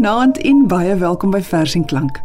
Goeienaand 0.00 0.38
en 0.48 0.60
baie 0.64 0.94
welkom 0.96 1.28
by 1.34 1.42
Vers 1.44 1.74
en 1.76 1.82
Klank. 1.84 2.20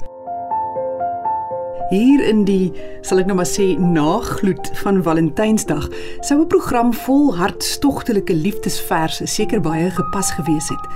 Hier 1.90 2.22
in 2.24 2.46
die 2.48 2.70
sal 3.04 3.20
ek 3.20 3.28
nou 3.28 3.36
maar 3.36 3.50
sê 3.50 3.66
nagloed 3.76 4.70
van 4.80 5.02
Valentynsdag 5.04 5.90
sou 6.24 6.38
'n 6.40 6.48
program 6.48 6.94
vol 6.94 7.36
hartstogtelike 7.36 8.32
liefdesverse 8.32 9.28
seker 9.28 9.60
baie 9.60 9.92
gepas 9.92 10.32
gewees 10.40 10.70
het. 10.72 10.88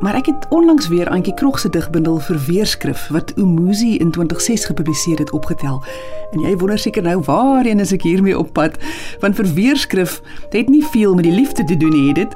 Maar 0.00 0.14
ek 0.14 0.26
het 0.26 0.46
onlangs 0.50 0.88
weer 0.88 1.08
Antjie 1.08 1.34
Krog 1.34 1.58
se 1.58 1.70
digbundel 1.70 2.18
vir 2.18 2.38
weerskrif 2.50 3.08
wat 3.14 3.32
Umuzi 3.38 3.96
in 3.96 4.10
2006 4.10 4.64
gepubliseer 4.64 5.18
het 5.18 5.30
opgetel. 5.30 5.84
En 6.32 6.40
jy 6.40 6.56
wonder 6.56 6.78
seker 6.78 7.02
nou 7.02 7.20
waarheen 7.20 7.80
is 7.80 7.92
ek 7.92 8.02
hiermee 8.02 8.38
op 8.38 8.52
pad? 8.52 8.74
Want 9.20 9.36
vir 9.36 9.54
weerskrif 9.54 10.20
het 10.50 10.68
nie 10.68 10.84
veel 10.84 11.14
met 11.14 11.24
die 11.24 11.32
liefde 11.34 11.64
te 11.64 11.76
doen 11.76 11.90
nie, 11.90 12.08
het 12.08 12.16
dit. 12.16 12.34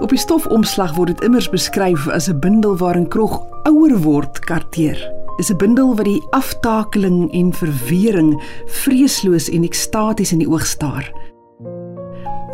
Op 0.00 0.10
die 0.12 0.18
stofomslag 0.20 0.92
word 0.96 1.14
dit 1.14 1.22
immers 1.24 1.48
beskryf 1.48 2.08
as 2.08 2.28
'n 2.28 2.40
bundel 2.40 2.76
waarin 2.76 3.08
Krog 3.08 3.40
ouer 3.64 3.96
word 4.02 4.38
karteer 4.38 4.98
is 5.38 5.50
'n 5.50 5.56
bundel 5.56 5.96
wat 5.96 6.04
die 6.04 6.22
aftakeling 6.30 7.32
en 7.32 7.52
verwering 7.52 8.42
vreesloos 8.66 9.48
en 9.48 9.64
ekstaties 9.64 10.32
in 10.32 10.38
die 10.38 10.48
oog 10.48 10.66
staar. 10.66 11.12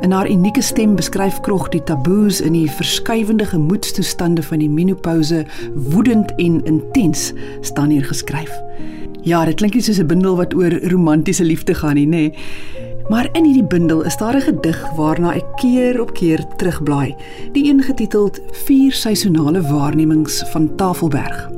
In 0.01 0.10
haar 0.10 0.30
unieke 0.30 0.62
stem 0.62 0.95
beskryf 0.95 1.41
Krog 1.41 1.68
die 1.68 1.82
taboes 1.82 2.41
in 2.41 2.52
die 2.52 2.70
verskywende 2.70 3.46
gemoedstoestande 3.46 4.43
van 4.43 4.59
die 4.59 4.70
menopouse 4.70 5.46
woedend 5.74 6.32
en 6.37 6.65
intens 6.65 7.32
staan 7.60 7.90
hier 7.90 8.04
geskryf. 8.04 8.62
Ja, 9.23 9.45
dit 9.45 9.54
klink 9.54 9.74
nie 9.74 9.82
soos 9.82 9.98
'n 9.98 10.06
bundel 10.06 10.37
wat 10.37 10.54
oor 10.54 10.73
romantiese 10.90 11.45
liefde 11.45 11.74
gaan 11.74 11.95
nie, 11.95 12.06
nê. 12.06 12.34
Maar 13.09 13.29
in 13.33 13.45
hierdie 13.45 13.65
bundel 13.65 14.03
is 14.03 14.17
daar 14.17 14.37
'n 14.37 14.41
gedig 14.41 14.91
waarna 14.97 15.35
ek 15.35 15.57
keer 15.57 16.01
op 16.01 16.13
keer 16.15 16.47
terugblaai, 16.57 17.15
die 17.53 17.69
een 17.71 17.83
getiteld 17.83 18.41
Vier 18.51 18.93
seisonale 18.93 19.63
waarnemings 19.63 20.45
van 20.51 20.77
Tafelberg. 20.77 21.51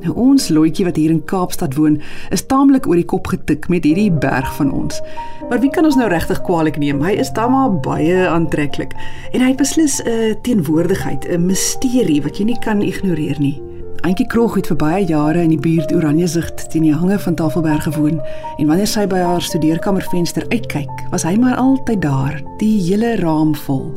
Nou 0.00 0.14
ons 0.14 0.48
loetjie 0.48 0.84
wat 0.84 0.96
hier 0.96 1.10
in 1.10 1.24
Kaapstad 1.24 1.74
woon, 1.74 2.00
is 2.30 2.46
taamlik 2.46 2.86
oor 2.86 2.94
die 2.94 3.04
kop 3.04 3.26
getik 3.26 3.68
met 3.68 3.84
hierdie 3.84 4.12
berg 4.12 4.54
van 4.54 4.72
ons. 4.72 5.00
Maar 5.48 5.60
wie 5.60 5.70
kan 5.70 5.84
ons 5.84 5.96
nou 5.96 6.08
regtig 6.08 6.42
kwaadlik 6.42 6.78
neem? 6.78 7.02
Hy 7.02 7.16
is 7.18 7.32
dan 7.32 7.50
maar 7.50 7.80
baie 7.80 8.28
aantreklik 8.28 8.92
en 9.32 9.40
hy 9.40 9.48
het 9.48 9.56
beslis 9.56 10.00
'n 10.04 10.36
teenwoordigheid, 10.42 11.28
'n 11.28 11.46
misterie 11.46 12.22
wat 12.22 12.38
jy 12.38 12.44
nie 12.44 12.58
kan 12.58 12.82
ignoreer 12.82 13.40
nie. 13.40 13.67
Antjie 14.06 14.26
Krog 14.30 14.54
het 14.54 14.68
vir 14.70 14.76
baie 14.78 15.06
jare 15.08 15.40
in 15.42 15.50
die 15.50 15.58
buurt 15.58 15.90
Oranjezigt 15.90 16.68
teen 16.70 16.84
die 16.86 16.94
hange 16.94 17.16
van 17.18 17.34
Tafelberg 17.34 17.82
gewoon 17.82 18.20
en 18.58 18.68
wanneer 18.70 18.86
sy 18.86 19.08
by 19.10 19.18
haar 19.18 19.42
studeerkamervenster 19.42 20.46
uitkyk, 20.52 20.92
was 21.10 21.24
hy 21.26 21.34
maar 21.40 21.58
altyd 21.58 22.04
daar, 22.04 22.36
die 22.60 22.76
hele 22.86 23.16
raam 23.18 23.56
vol. 23.66 23.88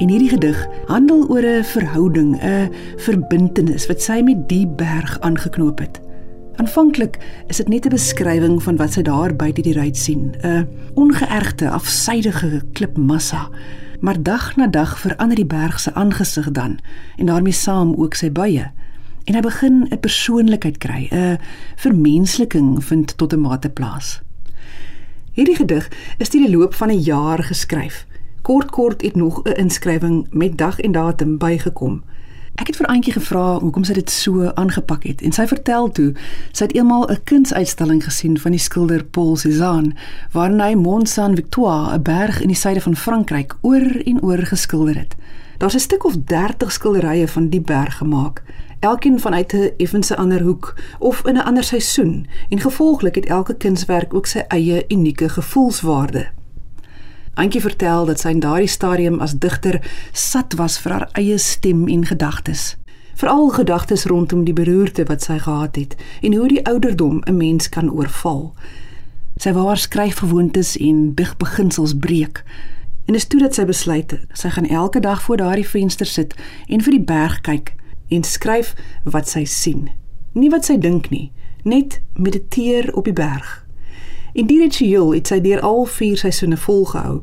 En 0.00 0.08
hierdie 0.08 0.30
gedig 0.32 0.56
handel 0.88 1.28
oor 1.28 1.44
'n 1.44 1.64
verhouding, 1.68 2.40
'n 2.40 2.72
verbintenis 2.96 3.86
wat 3.86 4.00
sy 4.00 4.22
met 4.24 4.48
die 4.48 4.66
berg 4.66 5.20
aangeknoop 5.20 5.78
het. 5.78 6.00
Aanvanklik 6.56 7.18
is 7.48 7.56
dit 7.56 7.68
net 7.68 7.84
'n 7.86 7.92
beskrywing 7.92 8.62
van 8.62 8.76
wat 8.76 8.92
sy 8.92 9.02
daar 9.02 9.36
buite 9.36 9.62
die 9.62 9.76
ruit 9.76 9.96
sien, 9.96 10.34
'n 10.42 10.66
ongeërgde, 10.94 11.68
afsydige 11.68 12.62
klipmassa. 12.72 13.48
Maar 14.00 14.22
dag 14.22 14.56
na 14.56 14.66
dag 14.66 14.98
verander 14.98 15.36
die 15.36 15.46
berg 15.46 15.80
se 15.80 15.94
aangesig 15.94 16.50
dan 16.50 16.78
en 17.16 17.26
daarmee 17.26 17.52
saam 17.52 17.94
ook 17.94 18.14
sy 18.14 18.32
buie. 18.32 18.70
En 19.24 19.34
hy 19.34 19.40
begin 19.40 19.86
'n 19.90 20.00
persoonlikheid 20.00 20.78
kry, 20.78 21.08
'n 21.10 21.38
vermensliking 21.76 22.84
vind 22.84 23.16
tot 23.16 23.32
'n 23.32 23.40
mate 23.40 23.68
plaas. 23.68 24.20
Hierdie 25.32 25.56
gedig 25.56 25.88
is 26.18 26.30
deur 26.30 26.46
die 26.46 26.56
loop 26.56 26.74
van 26.74 26.88
'n 26.90 27.00
jaar 27.00 27.42
geskryf 27.42 28.06
kort 28.42 28.70
kort 28.70 29.02
het 29.02 29.14
nog 29.14 29.42
'n 29.42 29.52
inskrywing 29.52 30.26
met 30.30 30.58
dag 30.58 30.80
en 30.80 30.92
datum 30.92 31.38
bygekom. 31.38 32.02
Ek 32.54 32.66
het 32.66 32.76
vir 32.76 32.86
Antjie 32.86 33.12
gevra 33.12 33.58
hoekom 33.58 33.84
sy 33.84 33.92
dit 33.92 34.10
so 34.10 34.50
aangepak 34.54 35.02
het 35.02 35.22
en 35.22 35.32
sy 35.32 35.46
vertel 35.46 35.90
toe 35.90 36.14
sy 36.52 36.64
het 36.64 36.74
eendag 36.74 37.10
'n 37.10 37.22
kunsuitstalling 37.24 38.04
gesien 38.04 38.38
van 38.38 38.50
die 38.50 38.60
skilder 38.60 39.04
Paul 39.04 39.36
Cézanne 39.36 39.94
waarin 40.32 40.60
hy 40.60 40.74
Mont 40.74 41.08
Saint-Victoire, 41.08 41.94
'n 41.94 42.02
berg 42.02 42.40
in 42.40 42.48
die 42.48 42.56
suide 42.56 42.80
van 42.80 42.96
Frankryk, 42.96 43.56
oor 43.60 44.00
en 44.04 44.22
oor 44.22 44.38
geskilder 44.38 44.98
het. 44.98 45.14
Daar's 45.58 45.74
'n 45.74 45.78
stuk 45.78 46.04
of 46.04 46.16
30 46.24 46.72
skilderye 46.72 47.28
van 47.28 47.48
die 47.48 47.60
berg 47.60 47.96
gemaak, 47.96 48.42
elkeen 48.82 49.20
vanuit 49.20 49.52
'n 49.52 49.70
effense 49.76 50.16
ander 50.16 50.42
hoek 50.42 50.74
of 50.98 51.26
in 51.26 51.34
'n 51.34 51.44
ander 51.44 51.64
seisoen 51.64 52.26
en 52.48 52.60
gevolglik 52.60 53.14
het 53.14 53.26
elke 53.26 53.54
kunswerk 53.54 54.14
ook 54.14 54.26
sy 54.26 54.38
eie 54.38 54.84
unieke 54.88 55.28
gevoelswaarde. 55.28 56.30
Antjie 57.34 57.60
vertel 57.60 58.04
dat 58.04 58.20
sy 58.20 58.28
in 58.28 58.40
daardie 58.40 58.68
stadium 58.68 59.20
as 59.20 59.38
digter 59.38 59.90
sat 60.12 60.54
was 60.54 60.78
vir 60.78 60.92
haar 60.92 61.08
eie 61.12 61.38
stem 61.38 61.88
en 61.88 62.06
gedagtes. 62.06 62.76
Veral 63.14 63.48
gedagtes 63.48 64.04
rondom 64.04 64.44
die 64.44 64.52
beroerte 64.52 65.04
wat 65.04 65.22
sy 65.22 65.38
gehad 65.38 65.76
het 65.76 65.96
en 66.20 66.34
hoe 66.34 66.48
die 66.48 66.66
ouderdom 66.66 67.22
'n 67.24 67.36
mens 67.36 67.68
kan 67.68 67.92
oorval. 67.92 68.54
Sy 69.36 69.52
wou 69.52 69.66
haar 69.66 69.78
skryfgewoontes 69.78 70.76
en 70.76 71.14
digbeginsels 71.14 71.94
breek. 71.94 72.44
En 73.04 73.14
is 73.14 73.26
toe 73.26 73.40
dat 73.40 73.54
sy 73.54 73.64
besluit 73.64 74.20
sy 74.32 74.48
gaan 74.48 74.68
elke 74.68 75.00
dag 75.00 75.22
voor 75.22 75.36
daardie 75.36 75.68
venster 75.68 76.06
sit 76.06 76.34
en 76.66 76.82
vir 76.82 76.90
die 76.90 77.04
berg 77.04 77.40
kyk 77.40 77.74
en 78.12 78.24
skryf 78.24 78.74
wat 79.04 79.28
sy 79.28 79.44
sien. 79.48 79.88
Nie 80.32 80.50
wat 80.52 80.68
sy 80.68 80.78
dink 80.80 81.10
nie, 81.10 81.30
net 81.64 82.00
mediteer 82.16 82.90
op 82.94 83.08
die 83.08 83.16
berg. 83.16 83.60
En 84.32 84.48
die 84.48 84.60
ritueel 84.62 85.12
het 85.12 85.28
sy 85.28 85.40
deur 85.44 85.60
al 85.60 85.84
vier 85.84 86.16
seisoene 86.16 86.56
volgehou. 86.56 87.22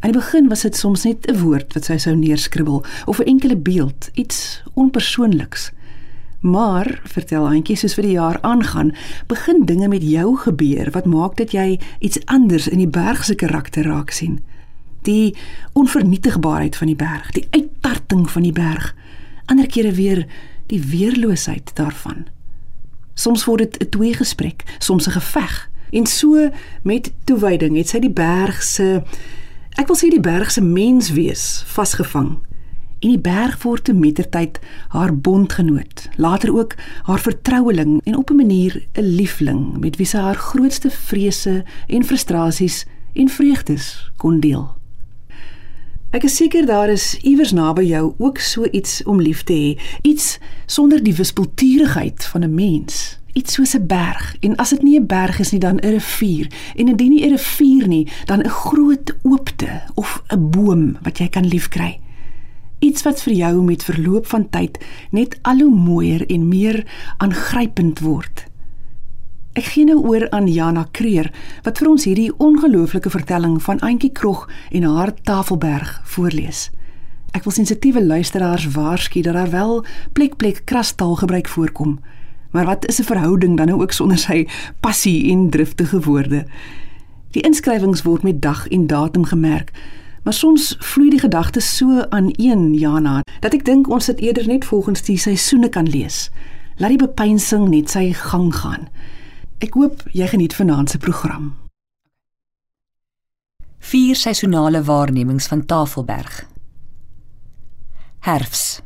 Aan 0.00 0.12
die 0.12 0.20
begin 0.20 0.48
was 0.48 0.62
dit 0.64 0.76
soms 0.76 1.04
net 1.04 1.26
'n 1.26 1.40
woord 1.40 1.74
wat 1.74 1.84
sy 1.84 1.96
sou 1.96 2.14
neerskribbel 2.14 2.84
of 3.06 3.18
'n 3.18 3.28
enkele 3.32 3.56
beeld, 3.56 4.10
iets 4.14 4.62
onpersoonliks. 4.74 5.72
Maar, 6.40 7.00
vertel 7.04 7.48
Antjie, 7.48 7.76
soos 7.76 7.94
vir 7.94 8.04
die 8.04 8.12
jaar 8.12 8.38
aangaan, 8.40 8.92
begin 9.26 9.64
dinge 9.64 9.88
met 9.88 10.02
jou 10.02 10.36
gebeur 10.36 10.90
wat 10.90 11.04
maak 11.04 11.36
dat 11.36 11.50
jy 11.50 11.80
iets 11.98 12.20
anders 12.24 12.68
in 12.68 12.78
die 12.78 12.88
berg 12.88 13.24
se 13.24 13.34
karakter 13.34 13.84
raak 13.84 14.10
sien. 14.10 14.40
Die 15.02 15.34
onvernietigbaarheid 15.72 16.76
van 16.76 16.86
die 16.86 16.96
berg, 16.96 17.30
die 17.30 17.46
uittarting 17.50 18.30
van 18.30 18.42
die 18.42 18.52
berg, 18.52 18.94
ander 19.46 19.66
kere 19.66 19.92
weer 19.92 20.26
die 20.66 20.80
weerloosheid 20.82 21.70
daarvan. 21.74 22.26
Soms 23.14 23.44
word 23.44 23.58
dit 23.58 23.82
'n 23.82 23.88
tweegesprek, 23.88 24.64
soms 24.78 25.06
'n 25.06 25.10
geveg. 25.10 25.70
En 25.90 26.06
so 26.06 26.50
met 26.82 27.12
toewyding 27.24 27.76
het 27.76 27.88
sy 27.88 27.98
die 27.98 28.10
berg 28.10 28.62
se 28.62 29.02
ek 29.76 29.86
wil 29.86 29.96
sê 29.96 30.08
die 30.10 30.20
berg 30.20 30.50
se 30.50 30.60
menswees 30.60 31.62
vasgevang. 31.66 32.38
En 32.98 33.08
die 33.08 33.20
berg 33.20 33.62
word 33.62 33.84
te 33.84 33.92
mettertyd 33.92 34.58
haar 34.88 35.16
bondgenoot, 35.16 36.08
later 36.16 36.54
ook 36.54 36.74
haar 37.02 37.20
vertroueling 37.20 38.00
en 38.04 38.16
op 38.16 38.30
'n 38.30 38.36
manier 38.36 38.86
'n 38.94 39.02
liefling 39.02 39.78
met 39.78 39.96
wie 39.96 40.06
sy 40.06 40.18
haar 40.18 40.34
grootste 40.34 40.90
vrese 40.90 41.64
en 41.86 42.04
frustrasies 42.04 42.86
en 43.12 43.28
vreugdes 43.28 44.10
kon 44.16 44.40
deel. 44.40 44.75
Ek 46.10 46.22
is 46.24 46.36
seker 46.36 46.66
daar 46.66 46.88
is 46.88 47.14
iewers 47.26 47.52
naby 47.52 47.82
jou 47.82 48.14
ook 48.18 48.38
so 48.38 48.64
iets 48.70 49.02
om 49.04 49.20
lief 49.20 49.42
te 49.44 49.52
hê, 49.52 49.76
iets 50.02 50.38
sonder 50.66 51.02
die 51.02 51.14
wispelturigheid 51.14 52.24
van 52.24 52.44
'n 52.44 52.54
mens 52.54 53.18
iets 53.36 53.52
soos 53.52 53.74
'n 53.76 53.86
berg 53.86 54.36
en 54.40 54.56
as 54.56 54.70
dit 54.70 54.82
nie 54.82 54.98
'n 54.98 55.06
berg 55.06 55.38
is 55.38 55.50
nie 55.50 55.60
dan 55.60 55.76
'n 55.76 55.90
rivier 55.98 56.46
en 56.76 56.88
indien 56.88 57.10
nie 57.10 57.24
'n 57.24 57.36
rivier 57.36 57.86
nie 57.88 58.08
dan 58.24 58.40
'n 58.40 58.48
groot 58.48 59.14
oopte 59.22 59.82
of 59.94 60.22
'n 60.28 60.50
boom 60.50 60.96
wat 61.02 61.18
jy 61.18 61.28
kan 61.28 61.46
liefkry. 61.46 62.00
Iets 62.78 63.02
wat 63.02 63.22
vir 63.22 63.32
jou 63.32 63.62
met 63.62 63.84
verloop 63.84 64.26
van 64.26 64.50
tyd 64.50 64.78
net 65.10 65.38
al 65.42 65.58
hoe 65.58 65.74
mooier 65.74 66.26
en 66.30 66.48
meer 66.48 66.86
aangrypend 67.16 67.98
word. 67.98 68.45
Ek 69.56 69.70
gee 69.72 69.86
nou 69.88 70.02
oor 70.04 70.26
aan 70.36 70.50
Jana 70.52 70.82
Kreer 70.92 71.30
wat 71.64 71.78
vir 71.80 71.88
ons 71.88 72.04
hierdie 72.04 72.28
ongelooflike 72.44 73.08
vertelling 73.08 73.54
van 73.64 73.78
Auntie 73.80 74.10
Krog 74.12 74.42
en 74.68 74.84
haar 74.84 75.14
Tafelberg 75.24 75.94
voorlees. 76.12 76.66
Ek 77.32 77.46
wil 77.48 77.54
sensitiewe 77.56 78.02
luisteraars 78.04 78.66
waarsku 78.74 79.22
dat 79.24 79.32
daar 79.32 79.54
wel 79.54 79.80
plek 80.12 80.36
plek 80.36 80.60
krastaal 80.68 81.16
gebruik 81.22 81.48
voorkom. 81.48 81.96
Maar 82.52 82.68
wat 82.68 82.86
is 82.86 83.00
'n 83.00 83.08
verhouding 83.08 83.56
dan 83.56 83.66
nou 83.66 83.80
ook 83.80 83.92
sonder 83.92 84.18
sy 84.18 84.46
passie 84.80 85.32
en 85.32 85.48
driftige 85.50 86.00
woorde? 86.00 86.44
Die 87.30 87.42
inskrywings 87.42 88.02
word 88.02 88.22
met 88.22 88.42
dag 88.42 88.68
en 88.68 88.86
datum 88.86 89.24
gemerk. 89.24 89.72
Maar 90.22 90.34
soms 90.34 90.76
vloei 90.78 91.10
die 91.10 91.20
gedagtes 91.20 91.76
so 91.76 92.04
aan 92.08 92.28
een 92.32 92.74
Jana 92.74 93.22
dat 93.40 93.54
ek 93.54 93.64
dink 93.64 93.88
ons 93.88 94.06
dit 94.06 94.20
eerder 94.20 94.46
net 94.46 94.64
volgens 94.64 95.02
die 95.02 95.18
seisoene 95.18 95.68
kan 95.68 95.88
lees. 95.88 96.30
Laat 96.76 96.88
die 96.90 97.06
bepeinsing 97.06 97.68
net 97.68 97.90
sy 97.90 98.12
gang 98.12 98.54
gaan. 98.54 98.88
Ek 99.56 99.72
hoop 99.72 100.02
jy 100.12 100.26
geniet 100.28 100.52
vanaand 100.52 100.90
se 100.92 100.98
program. 101.00 101.54
Vier 103.78 104.16
seisonale 104.16 104.82
waarnemings 104.84 105.46
van 105.48 105.62
Tafelberg. 105.64 106.42
Herfs 108.26 108.82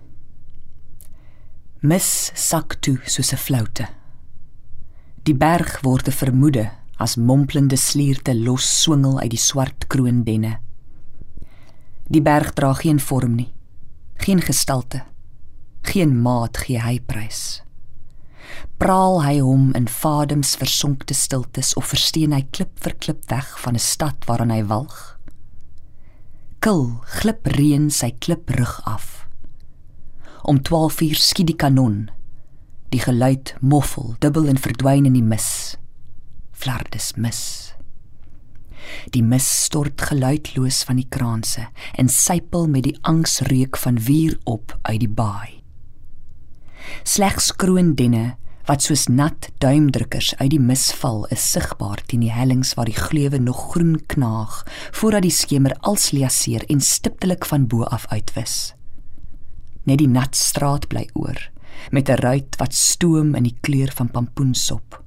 mis 1.81 2.31
sak 2.37 2.77
toe 2.85 2.99
soos 3.05 3.33
'n 3.33 3.37
floute. 3.37 3.89
Die 5.25 5.35
berg 5.35 5.81
word 5.83 6.07
'n 6.09 6.13
vermoede 6.13 6.71
as 6.99 7.17
mompelende 7.17 7.77
slierte 7.77 8.35
los 8.35 8.83
swingel 8.83 9.19
uit 9.21 9.31
die 9.31 9.39
swart 9.39 9.87
kroondenne. 9.87 10.61
Die 12.09 12.23
berg 12.23 12.53
dra 12.53 12.73
geen 12.75 13.01
vorm 13.01 13.35
nie, 13.35 13.53
geen 14.19 14.41
gestalte. 14.41 15.03
Geen 15.83 16.21
maat 16.23 16.57
gee 16.57 16.79
hy 16.79 17.01
prys. 17.01 17.63
Praal 18.81 19.23
hy 19.23 19.39
hom 19.45 19.71
in 19.77 19.89
vadems 19.89 20.55
versonkte 20.57 21.15
stiltes 21.15 21.75
of 21.77 21.91
versteen 21.93 22.33
hy 22.33 22.43
klip 22.51 22.79
vir 22.81 22.95
klip 22.97 23.27
weg 23.31 23.59
van 23.65 23.75
'n 23.75 23.85
stad 23.85 24.25
waaraan 24.27 24.51
hy 24.51 24.63
walg? 24.65 25.19
Kil 26.61 27.01
glip 27.21 27.47
reën 27.47 27.91
sy 27.91 28.11
kliprug 28.19 28.81
af. 28.85 29.27
Om 30.43 30.63
12 30.63 31.01
uur 31.01 31.17
skiet 31.17 31.47
die 31.47 31.57
kanon. 31.57 32.11
Die 32.91 33.01
geluid 33.01 33.55
moffel, 33.61 34.17
dubbel 34.19 34.49
en 34.49 34.59
verdwyn 34.59 35.07
in 35.07 35.13
die 35.13 35.23
mis. 35.23 35.77
Flardes 36.53 37.13
mis. 37.17 37.73
Die 39.15 39.23
mis 39.23 39.47
stort 39.65 40.01
geluidloos 40.01 40.83
van 40.89 40.97
die 40.97 41.09
kraanse 41.09 41.69
en 41.95 42.09
sypel 42.09 42.69
met 42.69 42.89
die 42.89 42.99
angsreuk 43.03 43.77
van 43.77 44.01
vuur 44.01 44.39
op 44.45 44.79
uit 44.83 45.01
die 45.01 45.09
baai. 45.09 45.60
Slegs 47.03 47.53
kroondenne 47.57 48.37
wat 48.69 48.85
soos 48.85 49.09
nat 49.09 49.49
duimdrukkers 49.59 50.35
uit 50.39 50.51
die 50.53 50.61
mis 50.61 50.91
val 51.01 51.25
is 51.35 51.43
sigbaar 51.53 52.03
teen 52.07 52.23
die 52.23 52.33
hellings 52.33 52.75
waar 52.79 52.87
die 52.91 52.99
gleuwe 52.99 53.41
nog 53.43 53.73
groen 53.73 53.97
knaag 54.13 54.61
voordat 54.93 55.27
die 55.27 55.35
skemer 55.35 55.75
als 55.81 56.11
liaseer 56.15 56.67
en 56.71 56.81
stiptelik 56.81 57.49
van 57.51 57.67
bo 57.67 57.83
af 57.83 58.07
uitwis. 58.13 58.75
Net 59.89 59.99
die 59.99 60.11
nat 60.11 60.37
straat 60.37 60.87
bly 60.89 61.09
oor 61.15 61.41
met 61.91 62.09
'n 62.09 62.21
ruit 62.21 62.57
wat 62.59 62.75
stoom 62.75 63.35
in 63.35 63.43
die 63.43 63.57
kleur 63.61 63.91
van 63.95 64.11
pampoensop. 64.11 65.03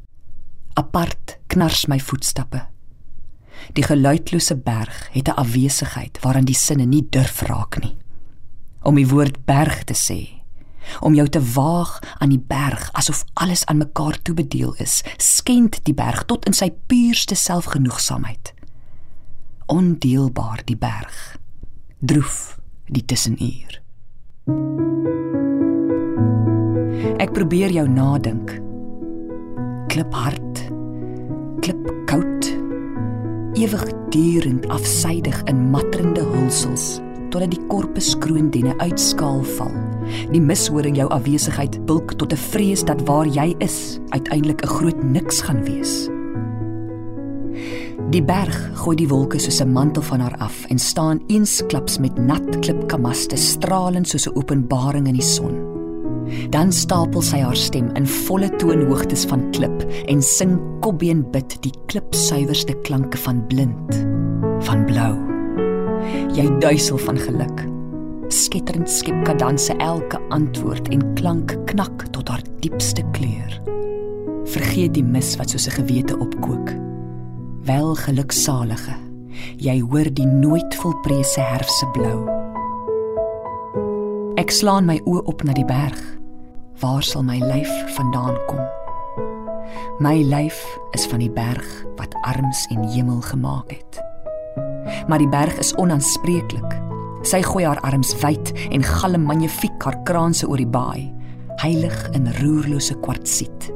Apart 0.73 1.37
knars 1.47 1.85
my 1.87 1.99
voetstappe 1.99 2.73
Die 3.71 3.83
geluidlose 3.83 4.55
berg 4.55 5.09
het 5.11 5.27
'n 5.27 5.39
afwesigheid 5.39 6.19
waaraan 6.21 6.45
die 6.45 6.55
sinne 6.55 6.85
nie 6.85 7.07
durf 7.09 7.41
raak 7.41 7.81
nie. 7.83 7.95
Om 8.81 8.95
die 8.95 9.07
woord 9.07 9.45
berg 9.45 9.83
te 9.83 9.93
sê, 9.93 10.43
om 11.00 11.15
jou 11.15 11.27
te 11.30 11.41
waag 11.53 12.00
aan 12.18 12.33
die 12.33 12.41
berg 12.41 12.89
asof 12.94 13.24
alles 13.33 13.65
aan 13.65 13.77
mekaar 13.77 14.21
toebedeel 14.21 14.75
is, 14.83 15.01
skend 15.18 15.80
die 15.83 15.94
berg 15.94 16.25
tot 16.25 16.45
in 16.45 16.53
sy 16.53 16.71
puurste 16.88 17.35
selfgenoegsaamheid. 17.35 18.53
Ondeelbaar 19.65 20.62
die 20.65 20.77
berg. 20.77 21.38
Droef 22.00 22.59
die 22.91 23.06
tussenuur. 23.06 23.80
Ek 27.24 27.31
probeer 27.31 27.71
jou 27.71 27.88
nadink. 27.88 28.59
Kliphard. 29.88 30.68
Klip 31.63 31.88
koud 32.09 32.51
ewigdurend 33.53 34.68
afsydig 34.68 35.41
in 35.44 35.69
matterende 35.69 36.21
hulsels 36.21 37.00
totdat 37.33 37.56
die 37.56 37.65
korpus 37.68 38.13
kroondenne 38.21 38.75
uitskaal 38.77 39.41
val. 39.57 39.74
Die 40.33 40.41
mishoring 40.41 40.97
jou 41.00 41.07
afwesigheid 41.09 41.80
bulk 41.89 42.13
tot 42.21 42.33
'n 42.33 42.44
vrees 42.53 42.83
dat 42.85 43.01
waar 43.07 43.25
jy 43.25 43.56
is 43.59 44.00
uiteindelik 44.09 44.62
'n 44.62 44.75
groot 44.77 45.03
niks 45.03 45.41
gaan 45.41 45.63
wees. 45.63 46.09
Die 48.13 48.24
berg 48.24 48.56
gooi 48.77 48.95
die 48.95 49.07
wolke 49.07 49.39
soos 49.39 49.62
'n 49.62 49.71
mantel 49.71 50.01
van 50.01 50.19
haar 50.19 50.38
af 50.38 50.65
en 50.69 50.80
staan 50.80 51.24
eensklaps 51.27 51.97
met 51.97 52.18
nat 52.18 52.59
klipkamaste 52.59 53.35
stralend 53.35 54.07
soos 54.07 54.27
'n 54.27 54.35
openbaring 54.35 55.07
in 55.07 55.13
die 55.13 55.21
son. 55.21 55.71
Dan 56.50 56.71
stapel 56.71 57.21
sy 57.21 57.39
haar 57.39 57.56
stem 57.56 57.89
in 57.95 58.07
volle 58.07 58.50
toonhoogtes 58.56 59.25
van 59.25 59.51
klip 59.51 59.85
en 60.07 60.21
sing 60.21 60.59
kopbeen 60.80 61.25
bid 61.31 61.62
die 61.62 61.74
klipsuiwerste 61.85 62.74
klanke 62.81 63.18
van 63.18 63.47
blind 63.47 64.06
van 64.59 64.85
blou. 64.85 65.32
Jy 66.33 66.47
duisel 66.59 66.97
van 66.97 67.17
geluk. 67.17 67.63
Skitterend 68.33 68.89
skep 68.89 69.23
kadanse 69.27 69.75
elke 69.77 70.19
antwoord 70.29 70.88
en 70.89 71.03
klank 71.13 71.57
knak 71.65 72.07
tot 72.11 72.27
haar 72.27 72.41
diepste 72.59 73.03
kleur. 73.11 73.61
Vergeet 74.45 74.94
die 74.94 75.03
mis 75.03 75.35
wat 75.38 75.50
soos 75.50 75.67
'n 75.67 75.77
gewete 75.79 76.17
opkook. 76.17 76.73
Wel 77.65 77.95
geluksalige. 77.95 78.95
Jy 79.57 79.79
hoor 79.79 80.13
die 80.13 80.25
nooit 80.25 80.75
volprese 80.75 81.41
herfse 81.41 81.88
blou. 81.94 82.27
Ek 84.35 84.51
slaan 84.51 84.85
my 84.85 85.01
oë 85.06 85.23
op 85.23 85.44
na 85.44 85.53
die 85.53 85.65
berg 85.65 85.99
waar 86.79 87.03
sal 87.03 87.23
my 87.23 87.39
lyf 87.39 87.71
vandaan 87.95 88.35
kom? 88.47 88.59
My 89.99 90.23
lyf 90.23 90.59
is 90.91 91.06
van 91.07 91.19
die 91.19 91.31
berg 91.31 91.85
wat 91.95 92.15
arms 92.21 92.67
en 92.75 92.83
hemel 92.83 93.21
gemaak 93.21 93.71
het. 93.71 94.02
Maar 95.07 95.19
die 95.19 95.29
berg 95.29 95.57
is 95.59 95.73
onaanspreeklik. 95.75 96.79
Sy 97.23 97.39
gooi 97.45 97.63
haar 97.65 97.79
arms 97.88 98.11
wyd 98.21 98.51
en 98.71 98.83
galm 98.83 99.27
magnifiek 99.27 99.83
haar 99.83 100.00
kraanse 100.07 100.47
oor 100.50 100.59
die 100.59 100.67
baai, 100.67 101.11
heilig 101.63 101.95
in 102.17 102.27
roerlose 102.41 102.95
kwartsiet. 103.03 103.69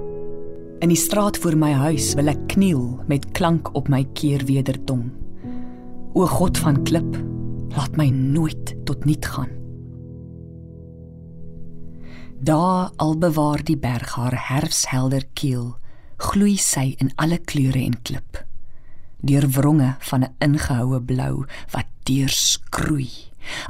In 0.83 0.91
die 0.91 0.99
straat 0.99 1.37
voor 1.41 1.55
my 1.57 1.71
huis 1.87 2.11
wil 2.19 2.29
ek 2.29 2.43
kniel 2.53 2.99
met 3.09 3.25
klank 3.37 3.71
op 3.75 3.87
my 3.89 4.03
keerwederdom. 4.19 5.07
O 6.13 6.27
God 6.29 6.59
van 6.61 6.83
klip, 6.85 7.17
laat 7.77 7.97
my 7.97 8.09
nooit 8.13 8.75
tot 8.85 9.05
niet 9.05 9.25
gaan. 9.25 9.49
Daar 12.37 12.91
al 13.01 13.17
bewaar 13.17 13.63
die 13.65 13.77
berg 13.77 14.13
haar 14.15 14.35
herfshelder 14.49 15.25
keel, 15.33 15.71
gloei 16.17 16.57
sy 16.61 16.91
in 17.01 17.09
alle 17.17 17.39
kleure 17.41 17.81
en 17.81 17.97
klip. 18.05 18.46
Deur 19.17 19.49
wronge 19.49 19.95
van 19.99 20.23
'n 20.23 20.35
ingehoue 20.39 21.01
blou 21.01 21.45
wat 21.71 21.87
deurskroei, 22.05 23.09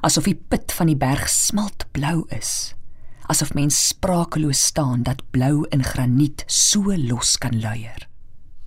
asof 0.01 0.23
die 0.23 0.35
put 0.35 0.71
van 0.71 0.87
die 0.87 0.99
berg 0.99 1.29
smaltblou 1.29 2.25
is, 2.35 2.73
asof 3.31 3.53
mens 3.53 3.87
sprakeloos 3.87 4.65
staan 4.65 5.03
dat 5.03 5.23
blou 5.31 5.65
in 5.69 5.83
graniet 5.83 6.43
so 6.47 6.91
los 6.95 7.37
kan 7.37 7.59
luier. 7.61 8.07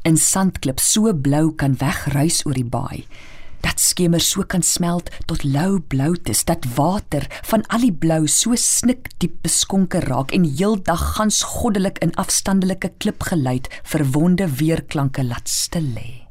In 0.03 0.17
sandklip 0.17 0.81
so 0.81 1.13
blou 1.15 1.53
kan 1.55 1.77
wegruis 1.77 2.47
oor 2.47 2.55
die 2.55 2.65
baai, 2.65 3.05
dat 3.61 3.81
skemer 3.81 4.21
so 4.21 4.43
kan 4.43 4.63
smelt 4.63 5.11
tot 5.27 5.45
lou 5.45 5.81
bloutes 5.81 6.45
dat 6.45 6.65
water 6.77 7.27
van 7.51 7.67
al 7.69 7.85
die 7.85 7.93
blou 7.93 8.27
so 8.27 8.57
snik 8.57 9.13
diep 9.21 9.43
beskonker 9.45 10.09
raak 10.09 10.33
en 10.33 10.49
heeldag 10.49 11.05
gans 11.19 11.43
goddelik 11.43 12.01
in 12.01 12.15
afstandelike 12.15 12.93
klipgeluid 12.97 13.69
verwonde 13.85 14.49
weerklanke 14.49 15.25
laat 15.25 15.49
stil 15.49 15.93
lê 15.93 16.30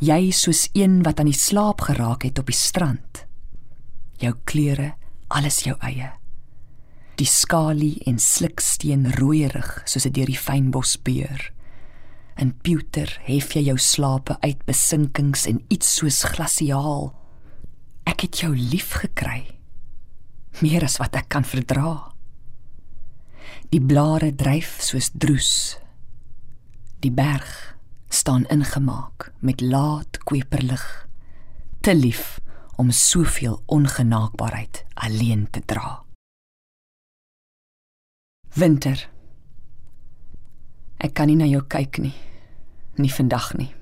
jy 0.00 0.32
soos 0.32 0.68
een 0.72 1.02
wat 1.06 1.20
aan 1.20 1.30
die 1.30 1.38
slaap 1.38 1.86
geraak 1.88 2.26
het 2.26 2.38
op 2.38 2.50
die 2.50 2.58
strand 2.58 3.24
jou 4.22 4.34
klere 4.44 4.94
alles 5.28 5.64
jou 5.66 5.76
eie 5.80 6.12
die 7.18 7.30
skalie 7.30 7.98
en 8.10 8.18
sliksteen 8.18 9.10
rooierig 9.18 9.82
soos 9.86 10.08
dit 10.08 10.14
deur 10.14 10.32
die 10.32 10.40
fynbos 10.40 10.96
beur 11.06 11.54
In 12.34 12.50
pewter 12.66 13.10
hef 13.28 13.52
jy 13.54 13.68
jou 13.68 13.76
slape 13.78 14.34
uit 14.42 14.62
besinkings 14.66 15.46
en 15.46 15.60
iets 15.70 15.92
soos 16.00 16.24
glasiaal. 16.34 17.12
Ek 18.10 18.26
het 18.26 18.40
jou 18.42 18.50
lief 18.54 18.96
gekry. 19.04 19.44
Meer 20.62 20.86
as 20.86 20.98
wat 20.98 21.14
ek 21.18 21.30
kan 21.30 21.46
verdra. 21.46 22.10
Die 23.70 23.82
blare 23.82 24.32
dryf 24.34 24.80
soos 24.82 25.12
droes. 25.14 25.52
Die 27.02 27.12
berg 27.14 27.73
staan 28.14 28.46
ingemaak 28.46 29.32
met 29.38 29.60
laat 29.60 30.18
kweperlig. 30.18 31.08
Te 31.80 31.94
lief 31.94 32.40
om 32.76 32.90
soveel 32.90 33.62
ongenaakbaarheid 33.66 34.84
alleen 34.94 35.50
te 35.50 35.62
dra. 35.64 36.02
Winter 38.54 39.10
Ek 41.04 41.12
kan 41.14 41.28
nie 41.28 41.36
na 41.36 41.44
jou 41.44 41.60
kyk 41.68 41.98
nie. 42.00 42.14
Nie 42.96 43.12
vandag 43.12 43.50
nie. 43.58 43.74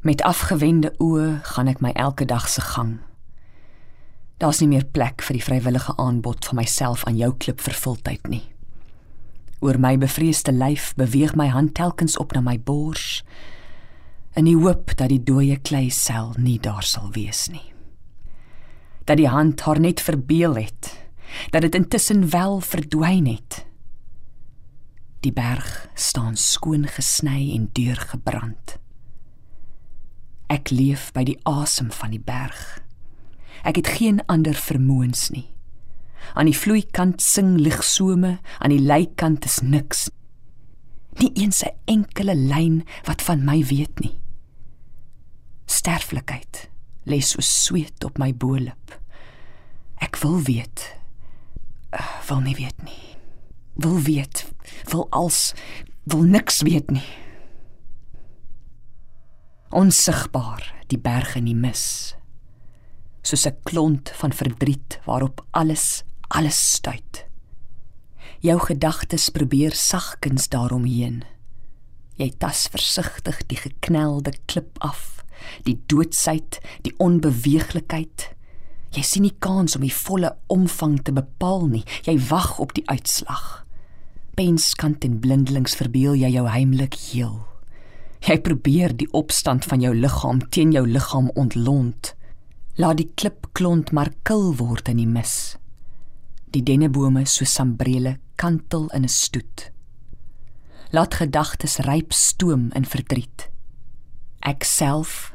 Met 0.00 0.22
afgewende 0.22 0.94
oë 1.02 1.42
gaan 1.50 1.68
ek 1.68 1.82
my 1.84 1.90
elke 1.92 2.24
dag 2.24 2.48
se 2.48 2.62
gang. 2.64 3.00
Daar's 4.38 4.62
nie 4.62 4.70
meer 4.70 4.86
plek 4.86 5.24
vir 5.26 5.36
die 5.36 5.44
vrywillige 5.44 5.96
aanbod 6.00 6.44
van 6.48 6.62
myself 6.62 7.04
aan 7.04 7.18
jou 7.18 7.34
klip 7.36 7.60
vervultheid 7.60 8.28
nie. 8.30 8.44
Oor 9.60 9.78
my 9.80 9.96
bevreesde 9.98 10.52
lyf 10.52 10.92
beweeg 10.96 11.34
my 11.34 11.48
hand 11.48 11.74
telkens 11.74 12.16
op 12.20 12.34
na 12.36 12.42
my 12.44 12.58
bors 12.60 13.22
in 14.36 14.44
die 14.44 14.56
hoop 14.56 14.92
dat 15.00 15.08
die 15.08 15.22
dooie 15.24 15.56
klei 15.64 15.88
sel 15.90 16.34
nie 16.36 16.58
daar 16.60 16.84
sal 16.84 17.08
wees 17.14 17.46
nie. 17.48 17.72
Dat 19.08 19.16
die 19.16 19.30
hand 19.32 19.62
haar 19.64 19.80
net 19.80 20.02
verbeel 20.04 20.58
het, 20.58 20.90
dat 21.54 21.64
dit 21.64 21.74
intussen 21.74 22.28
wel 22.30 22.60
verdwyn 22.60 23.26
het. 23.30 23.64
Die 25.24 25.32
berg 25.32 25.88
staan 25.94 26.36
skoon 26.36 26.84
gesny 26.86 27.54
en 27.56 27.70
deurgebrand. 27.72 28.76
Ek 30.52 30.70
leef 30.70 31.08
by 31.16 31.24
die 31.26 31.38
asem 31.48 31.88
van 31.90 32.12
die 32.12 32.22
berg. 32.22 32.60
Ek 33.66 33.80
het 33.80 33.96
geen 33.96 34.20
ander 34.30 34.54
vermoëns 34.54 35.30
nie. 35.32 35.48
Aan 36.34 36.50
die 36.50 36.56
vloeikant 36.56 37.22
sing 37.22 37.56
ligsome, 37.60 38.38
aan 38.58 38.70
die 38.70 38.82
leikant 38.82 39.44
is 39.44 39.60
niks. 39.62 40.10
Nie 41.18 41.32
eens 41.34 41.62
'n 41.64 41.74
enkele 41.84 42.34
lyn 42.34 42.84
wat 43.04 43.22
van 43.22 43.44
my 43.44 43.64
weet 43.64 44.00
nie. 44.00 44.18
Sterflikheid 45.66 46.70
lê 47.06 47.20
so 47.20 47.40
sweet 47.40 48.04
op 48.04 48.18
my 48.18 48.34
bolip. 48.34 49.00
Ek 49.98 50.16
wil 50.16 50.42
weet 50.42 50.96
wil 52.26 52.40
nie 52.40 52.54
weet 52.54 52.82
nie. 52.82 53.16
Wil 53.74 54.00
weet, 54.00 54.46
wil 54.84 55.06
als 55.10 55.54
wil 56.04 56.22
niks 56.22 56.62
weet 56.62 56.90
nie. 56.90 57.08
Onsigbaar 59.70 60.74
die 60.86 60.98
berge 60.98 61.38
in 61.38 61.50
die 61.50 61.58
mis. 61.58 62.14
Soos 63.26 63.46
'n 63.46 63.56
klont 63.66 64.10
van 64.20 64.32
verdriet 64.32 65.00
waarop 65.04 65.42
alles 65.50 66.04
alles 66.28 66.58
stuit. 66.74 67.26
Jou 68.40 68.58
gedagtes 68.60 69.30
probeer 69.30 69.74
sagkens 69.74 70.48
daaromheen. 70.48 71.24
Jy 72.16 72.30
tas 72.38 72.68
versigtig 72.72 73.42
die 73.50 73.58
geknelde 73.60 74.32
klip 74.46 74.78
af, 74.78 75.24
die 75.66 75.76
doodsheid, 75.86 76.60
die 76.86 76.94
onbeweeglikheid. 77.02 78.30
Jy 78.96 79.02
sien 79.02 79.26
nie 79.26 79.34
kans 79.38 79.76
om 79.76 79.84
die 79.84 79.92
volle 79.92 80.32
omvang 80.52 81.02
te 81.04 81.12
bepaal 81.12 81.66
nie. 81.68 81.84
Jy 82.06 82.16
wag 82.30 82.58
op 82.62 82.72
die 82.74 82.86
uitslag. 82.88 83.66
Penskant 84.36 85.04
en 85.04 85.18
blindelings 85.20 85.76
verbeel 85.76 86.16
jy 86.16 86.30
jou 86.38 86.46
heimlik 86.48 86.96
heel. 87.10 87.44
Jy 88.24 88.38
probeer 88.40 88.96
die 88.96 89.08
opstand 89.12 89.64
van 89.68 89.84
jou 89.84 89.92
liggaam 89.94 90.40
teen 90.50 90.72
jou 90.72 90.86
liggaam 90.88 91.28
ontlont. 91.34 92.15
Laat 92.76 92.98
die 93.00 93.08
klipklont 93.16 93.92
maar 93.96 94.10
kil 94.28 94.50
word 94.58 94.90
in 94.92 94.98
die 95.00 95.08
mis. 95.08 95.56
Die 96.52 96.60
dennebome 96.60 97.24
so 97.24 97.48
sambrele 97.48 98.18
kantel 98.36 98.90
in 98.92 99.04
'n 99.04 99.08
stoet. 99.08 99.70
Laat 100.92 101.14
gedagtes 101.14 101.78
ryp 101.78 102.12
stoom 102.12 102.70
in 102.74 102.84
verdriet. 102.84 103.48
Ek 104.40 104.64
self 104.64 105.32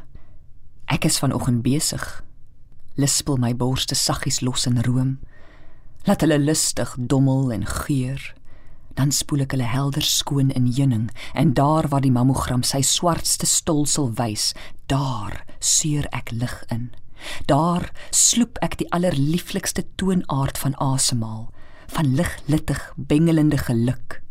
ek 0.86 1.06
is 1.06 1.20
vanoggend 1.20 1.64
besig. 1.64 2.24
Lispel 2.96 3.38
my 3.38 3.56
borste 3.56 3.96
saggies 3.96 4.42
los 4.42 4.66
in 4.66 4.82
room. 4.82 5.20
Laat 6.06 6.22
hulle 6.22 6.40
lustig 6.40 6.96
dommel 7.00 7.52
en 7.52 7.66
geur 7.66 8.34
dan 8.94 9.12
spoel 9.12 9.46
ek 9.46 9.56
hulle 9.56 9.68
helder 9.68 10.06
skoon 10.06 10.52
in 10.52 10.68
heuning 10.68 11.10
en 11.34 11.54
daar 11.58 11.88
waar 11.92 12.04
die 12.04 12.12
mammogram 12.12 12.64
sy 12.68 12.82
swartste 12.86 13.48
stolsel 13.48 14.12
wys, 14.20 14.52
daar 14.92 15.44
seur 15.60 16.08
ek 16.12 16.32
lig 16.36 16.56
in. 16.70 16.92
Daar 17.46 17.92
sloep 18.10 18.60
ek 18.62 18.78
die 18.82 18.90
allerlieflikste 18.92 19.86
toonaard 19.96 20.58
van 20.58 20.76
asemhaal, 20.80 21.50
van 21.92 22.16
liglittig 22.16 22.94
bengelende 22.96 23.58
geluk. 23.58 24.22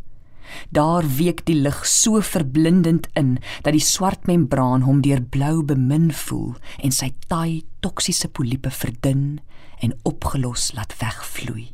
Daar 0.71 1.07
week 1.17 1.45
die 1.47 1.55
lig 1.55 1.87
so 1.87 2.21
verblindend 2.21 3.09
in 3.15 3.37
dat 3.63 3.75
die 3.77 3.85
swart 3.85 4.27
membraan 4.27 4.83
hom 4.83 5.03
deur 5.05 5.23
blou 5.23 5.63
bemin 5.67 6.11
voel 6.13 6.57
en 6.83 6.95
sy 6.95 7.13
taai 7.31 7.63
toksiese 7.85 8.29
poliepe 8.29 8.73
verdun 8.75 9.41
en 9.81 9.95
opgelos 10.03 10.73
laat 10.77 10.97
wegvloei. 11.01 11.71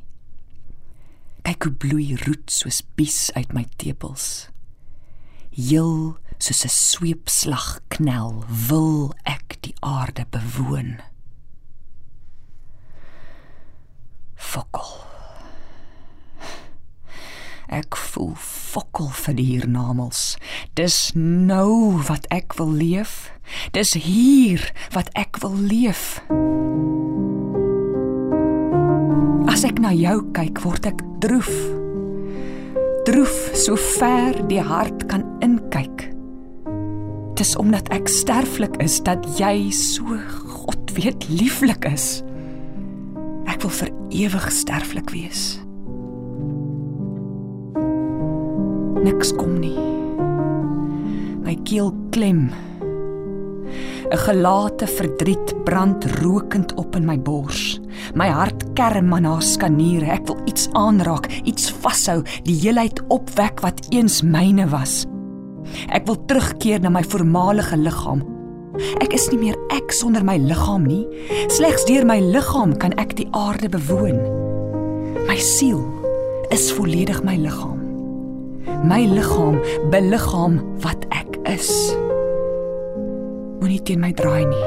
Kyk 1.46 1.68
hoe 1.68 1.73
bloei 1.73 2.06
roet 2.26 2.50
soos 2.50 2.82
bies 2.99 3.30
uit 3.38 3.52
my 3.54 3.64
tepels. 3.78 4.49
Heel 5.54 6.16
soos 6.38 6.64
'n 6.64 6.73
sweepslag 6.73 7.81
knel 7.88 8.45
wil 8.69 9.14
ek 9.25 9.59
die 9.61 9.75
aarde 9.81 10.26
bewoon. 10.31 11.00
Fokol. 14.35 15.07
Ek 17.66 17.97
voel 17.97 18.35
fokol 18.38 19.09
vir 19.11 19.35
die 19.35 19.47
hiernamaals. 19.47 20.37
Dis 20.78 21.11
nou 21.14 21.99
wat 22.07 22.26
ek 22.31 22.55
wil 22.61 22.71
leef. 22.71 23.33
Dis 23.75 23.97
hier 23.99 24.62
wat 24.95 25.11
ek 25.19 25.40
wil 25.43 25.57
leef. 25.57 26.23
As 29.50 29.64
ek 29.64 29.81
na 29.83 29.90
jou 29.97 30.21
kyk, 30.37 30.62
word 30.62 30.87
ek 30.87 31.02
droef. 31.25 31.50
Droef 33.07 33.35
so 33.55 33.78
ver 33.99 34.38
die 34.50 34.62
hart 34.62 35.09
kan 35.11 35.26
inkyk. 35.43 36.15
Dis 37.37 37.52
omdat 37.61 37.90
ek 37.93 38.09
sterflik 38.09 38.78
is 38.81 38.97
dat 39.05 39.21
jy 39.37 39.69
so 39.75 40.16
God 40.64 40.93
weet 40.97 41.26
lieflik 41.28 41.85
is. 41.85 42.23
Ek 43.45 43.61
wil 43.61 43.73
vir 43.76 43.90
ewig 44.25 44.47
sterflik 44.52 45.12
wees. 45.12 45.43
Niks 49.05 49.35
kom 49.37 49.59
nie. 49.61 49.76
My 51.45 51.59
keel 51.69 51.93
klem. 52.14 52.49
'n 54.07 54.16
Gelate 54.23 54.87
verdriet 54.87 55.52
brand 55.64 56.05
rokend 56.23 56.73
op 56.81 56.97
in 56.97 57.05
my 57.05 57.19
bors. 57.19 57.81
My 58.14 58.28
hart 58.31 58.64
kerm 58.78 59.12
aan 59.12 59.25
haar 59.25 59.43
skaniere. 59.43 60.07
Ek 60.07 60.26
wil 60.26 60.40
iets 60.47 60.69
aanraak, 60.73 61.26
iets 61.45 61.69
vashou, 61.71 62.23
die 62.49 62.55
heelheid 62.55 63.02
opwek 63.09 63.61
wat 63.61 63.83
eens 63.90 64.23
myne 64.23 64.69
was. 64.71 65.05
Ek 65.95 66.06
wil 66.09 66.18
terugkeer 66.28 66.80
na 66.80 66.90
my 66.92 67.02
voormalige 67.06 67.76
liggaam. 67.80 68.25
Ek 69.00 69.14
is 69.16 69.28
nie 69.33 69.40
meer 69.40 69.56
ek 69.73 69.92
sonder 69.97 70.25
my 70.26 70.37
liggaam 70.40 70.85
nie. 70.88 71.04
Slegs 71.52 71.87
deur 71.88 72.04
my 72.09 72.18
liggaam 72.21 72.75
kan 72.80 72.92
ek 73.00 73.16
die 73.16 73.28
aarde 73.37 73.71
bewoon. 73.73 74.21
My 75.26 75.38
siel 75.40 75.80
is 76.54 76.68
volledig 76.76 77.23
my 77.25 77.37
liggaam. 77.40 77.80
My 78.87 79.02
liggaam 79.09 79.61
beliggaam 79.92 80.61
wat 80.85 81.06
ek 81.16 81.38
is. 81.49 81.71
Moenie 83.62 83.80
teen 83.83 84.02
my 84.04 84.12
draai 84.16 84.45
nie. 84.45 84.66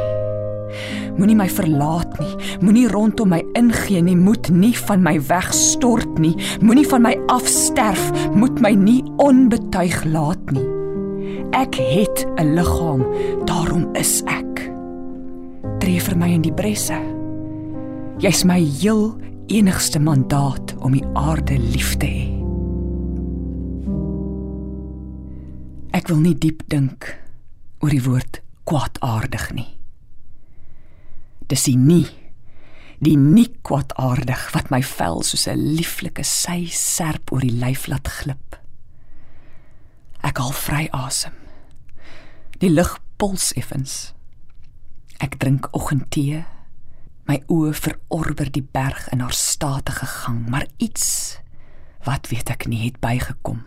Moenie 1.20 1.36
my 1.36 1.50
verlaat 1.52 2.18
nie. 2.22 2.34
Moenie 2.64 2.88
rondom 2.90 3.34
my 3.36 3.44
ingee 3.60 4.02
nie. 4.02 4.16
Moet 4.18 4.50
nie 4.56 4.74
van 4.88 5.04
my 5.04 5.18
wegstort 5.30 6.20
nie. 6.20 6.34
Moenie 6.64 6.88
van 6.88 7.06
my 7.06 7.16
afsterf. 7.30 8.10
Moet 8.34 8.62
my 8.64 8.74
nie 8.80 9.02
onbetuig 9.22 10.04
laat 10.10 10.56
nie. 10.56 10.79
Ek 11.52 11.76
het 11.76 12.28
'n 12.38 12.54
liggaam, 12.54 13.06
daarom 13.46 13.96
is 13.96 14.22
ek. 14.26 14.72
Tree 15.80 16.02
vir 16.02 16.18
my 16.18 16.30
in 16.30 16.42
die 16.42 16.54
bresse. 16.54 17.00
Jy's 18.18 18.44
my 18.44 18.60
heel 18.60 19.18
enigste 19.48 20.00
mandaat 20.00 20.76
om 20.78 20.92
die 20.92 21.06
aarde 21.14 21.58
lief 21.58 21.98
te 21.98 22.06
hê. 22.06 22.28
Ek 25.92 26.08
wil 26.08 26.20
nie 26.20 26.38
diep 26.38 26.62
dink 26.68 27.20
oor 27.80 27.90
die 27.90 28.04
woord 28.04 28.42
kwaadaardig 28.64 29.54
nie. 29.54 29.78
Dis 31.48 31.64
die 31.64 31.78
nie 31.78 32.08
die 33.00 33.16
nie 33.16 33.48
kwaadaardig 33.64 34.50
wat 34.54 34.72
my 34.74 34.82
vel 34.84 35.24
soos 35.24 35.48
'n 35.48 35.76
lieflike 35.76 36.24
sy 36.24 36.68
serp 36.68 37.32
oor 37.32 37.40
die 37.40 37.56
lyf 37.56 37.88
laat 37.88 38.08
glip. 38.08 38.60
Ek 40.22 40.38
haal 40.38 40.52
vry 40.52 40.90
asem. 40.92 41.39
Die 42.60 42.68
lug 42.68 42.98
puls 43.16 43.54
effens. 43.56 44.10
Ek 45.24 45.38
drink 45.40 45.70
oggendtee. 45.72 46.42
My 47.24 47.38
oë 47.48 47.70
verorber 47.72 48.50
die 48.52 48.66
berg 48.76 49.06
in 49.14 49.22
haar 49.24 49.36
statige 49.38 50.10
gang, 50.12 50.42
maar 50.52 50.66
iets 50.76 51.38
wat 52.04 52.28
weet 52.34 52.52
ek 52.52 52.66
nie 52.68 52.82
het 52.82 52.98
bygekom. 53.00 53.62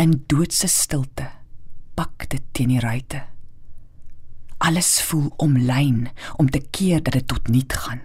In 0.00 0.14
doodse 0.32 0.70
stilte 0.72 1.26
pak 1.92 2.30
dit 2.32 2.46
teen 2.56 2.72
die 2.72 2.80
ruite. 2.80 3.20
Alles 4.64 4.94
voel 5.04 5.28
omlyn 5.36 6.08
om 6.40 6.48
te 6.48 6.64
keer 6.64 7.04
dat 7.04 7.18
dit 7.18 7.28
tot 7.28 7.52
niet 7.52 7.76
gaan. 7.76 8.00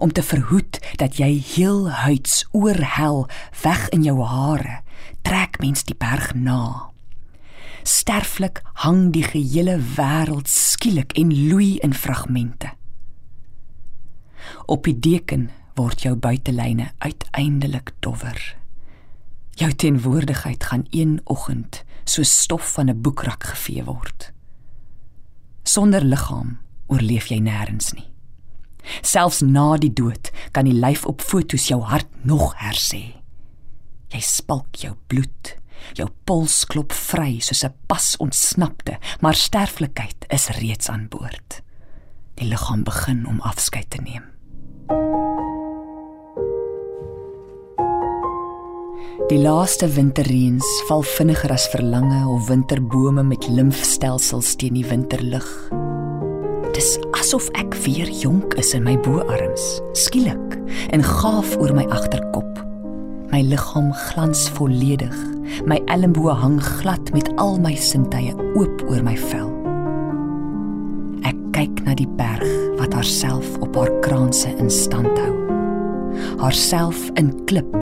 Om 0.00 0.16
te 0.16 0.24
verhoed 0.24 0.80
dat 0.96 1.20
jy 1.20 1.34
heel 1.52 1.90
huids 2.06 2.46
oorhel 2.56 3.26
weg 3.60 3.90
in 3.92 4.08
jou 4.08 4.22
hare, 4.24 4.80
trek 5.20 5.60
mens 5.60 5.84
die 5.84 6.00
berg 6.00 6.32
na. 6.32 6.93
Sterflik 7.84 8.62
hang 8.80 9.10
die 9.12 9.22
gehele 9.22 9.76
wêreld 9.96 10.48
skielik 10.48 11.12
en 11.20 11.32
loei 11.48 11.76
in 11.84 11.92
fragmente. 11.92 12.72
Op 14.66 14.88
die 14.88 14.96
deken 14.96 15.50
word 15.76 16.06
jou 16.06 16.14
buitelyne 16.16 16.90
uiteindelik 17.04 17.92
dowwer. 18.00 18.40
Jou 19.60 19.70
teenwoordigheid 19.72 20.64
gaan 20.64 20.86
een 20.90 21.20
oggend 21.24 21.84
so 22.04 22.22
stof 22.22 22.72
van 22.72 22.88
'n 22.88 23.00
boekrak 23.00 23.44
gevee 23.44 23.84
word. 23.84 24.32
Sonder 25.62 26.04
liggaam 26.04 26.58
oorleef 26.86 27.26
jy 27.26 27.38
nêrens 27.38 27.92
nie. 27.92 28.08
Selfs 29.02 29.40
na 29.40 29.76
die 29.76 29.92
dood 29.92 30.30
kan 30.52 30.64
die 30.64 30.76
lyf 30.76 31.06
op 31.06 31.20
fotos 31.20 31.68
jou 31.68 31.80
hart 31.82 32.08
nog 32.22 32.54
hersê. 32.56 33.14
Jy 34.08 34.20
spalk 34.20 34.76
jou 34.76 34.94
bloed, 35.06 35.56
jou 35.92 36.08
pols 36.24 36.64
klop 36.64 36.92
vry 36.92 37.38
soos 37.40 37.64
'n 37.64 37.74
pas 37.86 38.16
ontsnapte, 38.16 38.98
maar 39.20 39.34
sterflikheid 39.34 40.24
is 40.28 40.48
reeds 40.48 40.88
aan 40.88 41.08
boord. 41.08 41.62
Die 42.34 42.48
liggaam 42.48 42.82
begin 42.82 43.26
om 43.26 43.40
afskeid 43.40 43.90
te 43.90 44.00
neem. 44.02 44.24
Die 49.30 49.38
laaste 49.38 49.86
winterreëns 49.88 50.66
val 50.88 51.02
vinniger 51.02 51.52
as 51.54 51.68
verlange 51.72 52.26
of 52.28 52.48
winterbome 52.48 53.22
met 53.22 53.46
limfstelsels 53.48 54.56
teen 54.60 54.74
die 54.74 54.84
winterlig. 54.84 55.46
Dis 56.74 56.98
asof 57.16 57.48
ek 57.54 57.72
weer 57.86 58.10
jonk 58.10 58.58
is 58.60 58.74
in 58.74 58.84
my 58.84 58.98
boarms, 59.00 59.78
skielik 59.94 60.58
en 60.90 61.06
gaaf 61.06 61.56
oor 61.56 61.72
my 61.72 61.86
agterkop. 61.94 62.73
My 63.34 63.40
liggaam 63.42 63.88
glans 63.98 64.44
volledig. 64.54 65.14
My 65.66 65.80
elmboë 65.90 66.36
hang 66.38 66.60
glad 66.62 67.08
met 67.16 67.26
al 67.42 67.56
my 67.58 67.72
sintuie 67.74 68.30
oop 68.54 68.84
oor 68.86 69.02
my 69.02 69.16
vel. 69.18 69.48
Ek 71.26 71.40
kyk 71.56 71.82
na 71.82 71.96
die 71.98 72.06
berg 72.14 72.46
wat 72.78 72.94
haarself 72.94 73.58
op 73.58 73.74
haar 73.80 73.90
kraanse 74.06 74.54
in 74.54 74.70
stand 74.70 75.18
hou. 75.18 75.34
Haarself 76.44 77.10
in 77.18 77.34
klip 77.50 77.74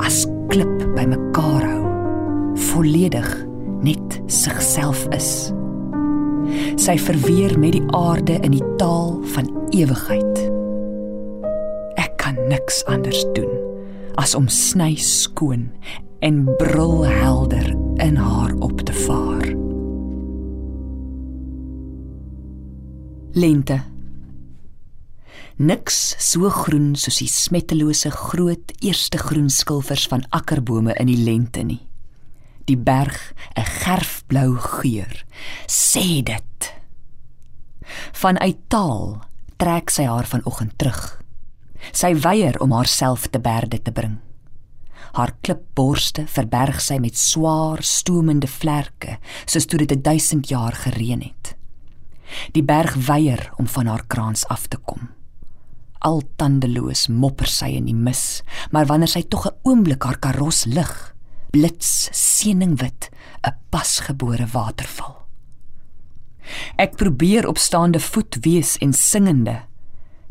as 0.00 0.24
klip 0.48 0.72
bymekaar 0.96 1.68
hou. 1.68 1.84
Volledig 2.72 3.30
net 3.84 4.20
sigself 4.32 5.04
is. 5.12 5.50
Sy 6.80 6.96
verweer 6.96 7.52
met 7.60 7.76
die 7.76 7.88
aarde 7.92 8.40
in 8.40 8.56
die 8.56 8.68
taal 8.80 9.18
van 9.36 9.52
ewigheid. 9.76 10.46
Ek 12.00 12.16
kan 12.24 12.40
niks 12.48 12.86
anders 12.88 13.26
doen 13.36 13.59
as 14.14 14.34
om 14.34 14.48
sny 14.48 14.96
skoon 14.96 15.70
en 16.20 16.44
brul 16.58 17.04
helder 17.06 17.70
in 18.02 18.16
haar 18.16 18.54
op 18.54 18.80
te 18.80 18.92
vaar. 18.92 19.46
Lente. 23.32 23.80
Niks 25.56 26.16
so 26.18 26.48
groen 26.50 26.94
soos 26.96 27.20
die 27.20 27.28
smettelose 27.28 28.10
groot 28.10 28.72
eerste 28.80 29.20
groen 29.20 29.50
skilfers 29.52 30.06
van 30.08 30.24
akkerbome 30.34 30.94
in 30.96 31.10
die 31.12 31.20
lente 31.20 31.62
nie. 31.62 31.82
Die 32.64 32.78
berg 32.78 33.32
'n 33.56 33.64
gerfblou 33.64 34.56
geur. 34.56 35.24
Sê 35.66 36.22
dit. 36.22 36.74
Vanuit 38.12 38.58
taal 38.68 39.20
trek 39.56 39.90
sy 39.90 40.04
haar 40.04 40.26
vanoggend 40.26 40.78
terug. 40.78 41.19
Sy 41.92 42.14
weier 42.22 42.60
om 42.60 42.72
haarself 42.72 43.28
te 43.28 43.40
berde 43.40 43.82
te 43.82 43.92
bring. 43.92 44.18
Haar 45.12 45.32
klipborste 45.42 46.26
verberg 46.30 46.80
sy 46.80 47.00
met 47.02 47.18
swaar, 47.18 47.82
stoomende 47.82 48.46
vlerke, 48.46 49.18
soos 49.44 49.66
toe 49.66 49.80
dit 49.82 50.04
1000 50.04 50.50
jaar 50.52 50.76
gereën 50.86 51.22
het. 51.24 51.54
Die 52.54 52.62
berg 52.62 52.94
weier 53.08 53.48
om 53.58 53.66
van 53.66 53.90
haar 53.90 54.04
kraans 54.06 54.46
af 54.46 54.68
te 54.70 54.78
kom. 54.78 55.08
Al 56.00 56.22
tandeloos 56.36 57.08
mopper 57.08 57.50
sy 57.50 57.74
in 57.76 57.88
die 57.90 57.96
mis, 57.96 58.42
maar 58.70 58.86
wanneer 58.86 59.10
sy 59.10 59.22
tog 59.22 59.46
'n 59.46 59.56
oomblik 59.68 60.04
haar 60.04 60.18
karos 60.18 60.64
lig, 60.64 61.14
blits 61.50 62.08
seëningwit 62.12 63.10
'n 63.44 63.56
pasgebore 63.70 64.46
waterval. 64.46 65.16
Ek 66.76 66.96
probeer 66.96 67.46
op 67.48 67.58
staande 67.58 68.00
voet 68.00 68.38
wees 68.40 68.78
en 68.78 68.92
singende. 68.92 69.69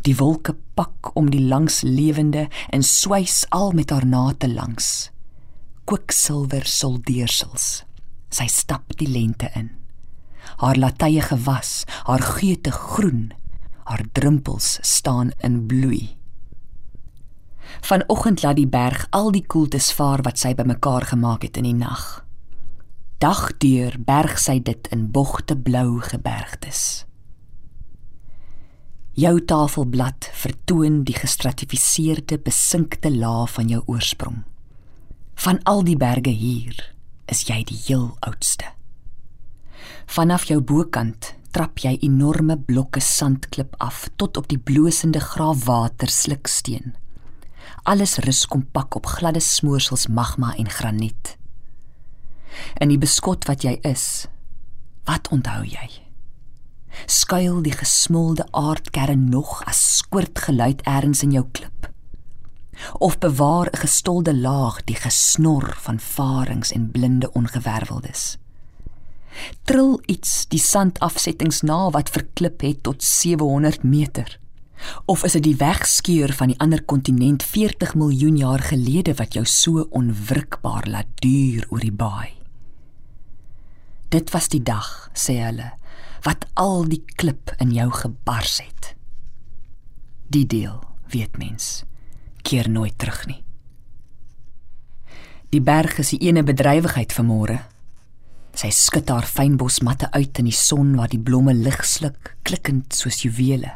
Die 0.01 0.15
wolke 0.17 0.55
pak 0.75 1.11
om 1.15 1.29
die 1.29 1.43
langs 1.43 1.81
lewende 1.81 2.47
en 2.69 2.83
swys 2.83 3.45
al 3.49 3.71
met 3.71 3.89
haar 3.89 4.05
nate 4.05 4.47
langs. 4.47 5.09
Kwiksilwer 5.89 6.65
soldeersels. 6.65 7.83
Sy 8.29 8.45
stap 8.47 8.97
die 8.97 9.09
lente 9.09 9.49
in 9.55 9.79
haar 10.57 10.77
latye 10.77 11.21
gewas, 11.21 11.83
haar 12.03 12.21
geete 12.21 12.71
groen, 12.71 13.31
haar 13.83 14.03
drumpels 14.11 14.77
staan 14.81 15.31
in 15.37 15.65
bloei. 15.67 16.17
Vanoggend 17.81 18.41
laat 18.43 18.57
die 18.57 18.67
berg 18.67 19.05
al 19.15 19.31
die 19.31 19.45
koeltes 19.45 19.91
vaar 19.93 20.23
wat 20.25 20.41
sy 20.41 20.55
bymekaar 20.57 21.05
gemaak 21.13 21.45
het 21.45 21.59
in 21.61 21.69
die 21.69 21.77
nag. 21.77 22.25
Dagdeur 23.19 23.99
berg 23.99 24.39
sy 24.39 24.59
dit 24.63 24.87
in 24.95 25.09
bogte 25.11 25.57
blou 25.57 25.99
gebergtes. 26.01 27.05
Jou 29.19 29.39
tafelblad 29.43 30.29
vertoon 30.31 31.01
die 31.03 31.15
gestratifiseerde 31.17 32.37
besinkte 32.39 33.09
laag 33.11 33.49
van 33.57 33.67
jou 33.67 33.81
oorsprong. 33.91 34.37
Van 35.43 35.59
al 35.67 35.83
die 35.83 35.97
berge 35.99 36.31
hier 36.31 36.77
is 37.27 37.41
jy 37.49 37.57
die 37.67 37.79
heel 37.89 38.13
oudste. 38.23 38.69
Vanaf 40.07 40.47
jou 40.47 40.61
bokant 40.63 41.33
trap 41.51 41.83
jy 41.83 41.97
enorme 42.05 42.55
blokke 42.63 43.03
sandklip 43.03 43.75
af 43.83 44.05
tot 44.15 44.39
op 44.39 44.47
die 44.47 44.61
blosende 44.61 45.19
graafwater 45.19 46.07
sliksteen. 46.07 46.95
Alles 47.83 48.21
rus 48.23 48.45
kompak 48.47 48.95
op 48.95 49.09
gladde 49.17 49.43
smoorsels 49.43 50.07
magma 50.07 50.53
en 50.55 50.69
graniet. 50.69 51.35
In 52.79 52.93
die 52.93 53.01
beskot 53.01 53.49
wat 53.51 53.67
jy 53.67 53.81
is, 53.83 54.29
wat 55.09 55.27
onthou 55.33 55.65
jy? 55.67 56.08
Skuil 57.05 57.61
die 57.61 57.75
gesmolde 57.75 58.47
aardkern 58.51 59.29
nog 59.29 59.63
as 59.65 59.97
skoort 59.97 60.39
geluid 60.39 60.81
eers 60.87 61.23
in 61.23 61.31
jou 61.31 61.45
klip? 61.51 61.89
Of 62.99 63.17
bewaar 63.19 63.67
'n 63.71 63.77
gestolde 63.77 64.35
laag 64.35 64.83
die 64.83 64.95
gesnor 64.95 65.75
van 65.77 65.99
farings 65.99 66.71
en 66.71 66.91
blinde 66.91 67.31
ongewerveldes? 67.33 68.37
trill 69.67 69.97
iets 70.09 70.45
die 70.51 70.61
sandafsettings 70.61 71.61
na 71.67 71.87
wat 71.93 72.11
verklip 72.13 72.63
het 72.65 72.83
tot 72.87 73.03
700 73.03 73.83
meter. 73.83 74.37
Of 75.11 75.25
is 75.27 75.35
dit 75.35 75.43
die 75.49 75.57
wegskeur 75.59 76.31
van 76.33 76.53
die 76.53 76.59
ander 76.63 76.81
kontinent 76.83 77.43
40 77.43 77.95
miljoen 77.99 78.37
jaar 78.39 78.63
gelede 78.63 79.15
wat 79.19 79.35
jou 79.35 79.45
so 79.45 79.85
onwrikbaar 79.91 80.87
laat 80.87 81.09
duur 81.23 81.67
oor 81.69 81.83
die 81.83 81.95
baai? 81.95 82.31
Dit 84.09 84.31
was 84.33 84.47
die 84.49 84.63
dag, 84.63 85.11
sê 85.13 85.35
hulle, 85.43 85.73
wat 86.23 86.45
al 86.53 86.85
die 86.89 87.03
klip 87.15 87.53
in 87.59 87.71
jou 87.71 87.89
gebars 87.91 88.59
het. 88.61 88.95
Die 90.29 90.45
deel, 90.45 90.81
weet 91.09 91.37
mens, 91.37 91.83
keer 92.41 92.69
nooit 92.69 92.97
terug 92.97 93.25
nie. 93.27 93.43
Die 95.49 95.61
berg 95.61 95.97
is 95.97 96.13
die 96.13 96.21
ene 96.29 96.43
bedrywigheid 96.45 97.13
van 97.13 97.25
môre, 97.25 97.59
Sy 98.59 98.71
skud 98.75 99.07
haar 99.07 99.23
fynbosmatte 99.23 100.09
uit 100.11 100.39
in 100.41 100.49
die 100.49 100.55
son 100.55 100.95
waar 100.97 101.07
die 101.07 101.21
blomme 101.21 101.53
lig 101.55 101.79
sluk, 101.87 102.33
klikkend 102.43 102.95
soos 102.97 103.21
juwele. 103.23 103.71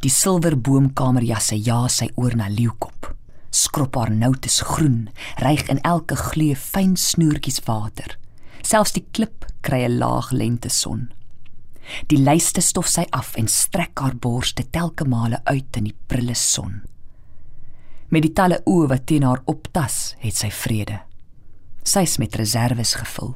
Die 0.00 0.12
silverboomkamerjasse 0.12 1.58
ja 1.60 1.82
sy 1.92 2.08
oor 2.16 2.36
na 2.38 2.48
leeukop. 2.48 3.10
Skrop 3.52 3.98
haar 4.00 4.12
noutes 4.14 4.62
groen, 4.64 5.10
reig 5.44 5.66
in 5.68 5.82
elke 5.84 6.16
glee 6.16 6.56
fyn 6.56 6.94
snoertjies 6.96 7.60
water. 7.66 8.16
Selfs 8.64 8.94
die 8.96 9.04
klip 9.12 9.44
kry 9.60 9.84
'n 9.84 9.98
laag 9.98 10.32
lente 10.32 10.70
son. 10.70 11.10
Die 12.10 12.18
lyste 12.18 12.62
stof 12.62 12.88
sy 12.90 13.04
af 13.10 13.34
en 13.38 13.48
strek 13.50 14.00
haar 14.00 14.14
borste 14.16 14.64
telke 14.70 15.04
male 15.08 15.40
uit 15.44 15.76
in 15.78 15.88
die 15.90 15.96
prille 16.06 16.34
son. 16.38 16.80
Met 18.12 18.26
die 18.26 18.34
talle 18.36 18.60
oë 18.68 18.88
wat 18.92 19.06
teen 19.08 19.24
haar 19.26 19.42
optas, 19.48 20.14
het 20.22 20.36
sy 20.36 20.50
vrede. 20.52 21.00
Sy's 21.82 22.18
met 22.20 22.36
reserves 22.38 22.94
gevul. 23.00 23.32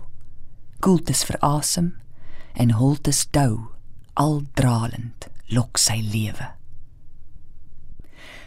Koeltes 0.85 1.25
vir 1.27 1.41
asem 1.45 1.95
en 2.55 2.77
holtes 2.77 3.25
dou 3.33 3.73
al 4.15 4.43
dralend 4.57 5.29
lok 5.53 5.81
sy 5.81 5.99
lewe. 6.05 6.53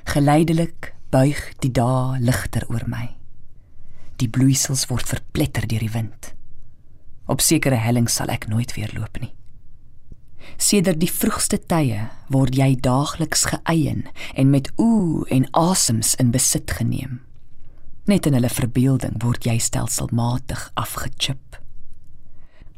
Geleidelik 0.09 0.93
buig 1.13 1.41
die 1.61 1.73
dae 1.73 2.21
ligter 2.21 2.65
oor 2.69 2.85
my. 2.89 3.09
Die 4.21 4.29
bloeisels 4.29 4.87
word 4.89 5.09
verpletter 5.09 5.67
deur 5.69 5.83
die 5.83 5.93
wind. 5.93 6.31
Op 7.29 7.43
sekere 7.45 7.77
hellings 7.77 8.17
sal 8.17 8.31
ek 8.33 8.49
nooit 8.49 8.73
weer 8.77 8.93
loop 8.95 9.19
nie 9.21 9.33
sedert 10.57 10.99
die 10.99 11.11
vroegste 11.11 11.57
tye 11.57 12.09
word 12.29 12.55
jy 12.55 12.75
daagliks 12.75 13.45
geëien 13.53 14.05
en 14.35 14.49
met 14.49 14.71
oë 14.77 15.27
en 15.29 15.47
asems 15.51 16.15
in 16.15 16.31
besit 16.31 16.71
geneem 16.71 17.19
net 18.09 18.25
in 18.25 18.33
hulle 18.33 18.49
verbeelding 18.49 19.21
word 19.21 19.45
jy 19.45 19.59
stelselmatig 19.61 20.71
afgechip 20.73 21.49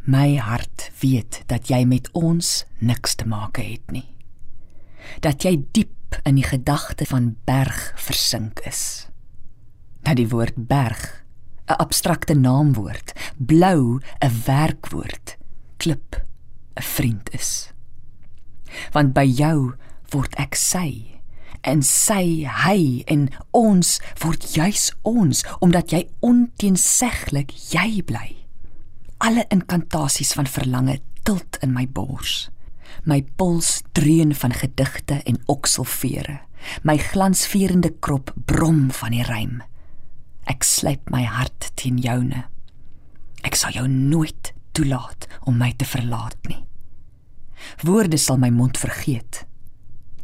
My 0.03 0.37
hart 0.41 0.89
weet 0.99 1.43
dat 1.45 1.69
jy 1.69 1.83
met 1.85 2.07
ons 2.17 2.63
niks 2.81 3.13
te 3.15 3.27
maak 3.29 3.59
het 3.61 3.91
nie. 3.93 4.07
Dat 5.21 5.45
jy 5.45 5.59
diep 5.77 6.17
in 6.25 6.39
die 6.39 6.47
gedagte 6.47 7.05
van 7.05 7.35
berg 7.45 7.93
versink 8.01 8.63
is. 8.65 9.07
Dat 10.01 10.17
die 10.17 10.27
woord 10.27 10.57
berg 10.57 11.21
'n 11.69 11.77
abstrakte 11.77 12.33
naamwoord, 12.33 13.13
blou 13.37 14.01
'n 14.19 14.41
werkwoord, 14.45 15.37
klip 15.77 16.25
'n 16.75 16.81
vriend 16.81 17.29
is. 17.33 17.71
Want 18.91 19.13
by 19.13 19.25
jou 19.25 19.73
word 20.11 20.35
ek 20.37 20.55
sy 20.55 21.19
en 21.61 21.83
sy 21.83 22.45
hy 22.45 23.03
en 23.07 23.29
ons 23.51 23.99
word 24.19 24.55
juis 24.55 24.91
ons 25.03 25.43
omdat 25.59 25.91
jy 25.91 26.07
onteenseglik 26.19 27.51
jy 27.71 28.01
bly 28.01 28.41
alle 29.21 29.45
inkantasies 29.53 30.33
van 30.33 30.49
verlange 30.49 30.97
tilt 31.23 31.57
in 31.61 31.73
my 31.73 31.85
bors. 31.85 32.49
My 33.05 33.21
puls 33.37 33.81
dreun 33.93 34.33
van 34.35 34.53
gedigte 34.53 35.21
en 35.29 35.37
okselvere. 35.45 36.39
My 36.83 36.97
glansvierende 36.97 37.93
krop 37.99 38.33
brom 38.45 38.89
van 38.91 39.13
die 39.13 39.25
rym. 39.25 39.61
Ek 40.49 40.65
slyp 40.65 41.09
my 41.13 41.21
hart 41.29 41.69
teen 41.77 42.01
joune. 42.01 42.47
Ek 43.45 43.57
sal 43.57 43.77
jou 43.77 43.85
nooit 43.89 44.51
toelaat 44.73 45.29
om 45.45 45.57
my 45.57 45.71
te 45.77 45.85
verlaat 45.85 46.37
nie. 46.47 46.63
Woorde 47.85 48.17
sal 48.17 48.37
my 48.41 48.49
mond 48.49 48.77
vergeet. 48.77 49.45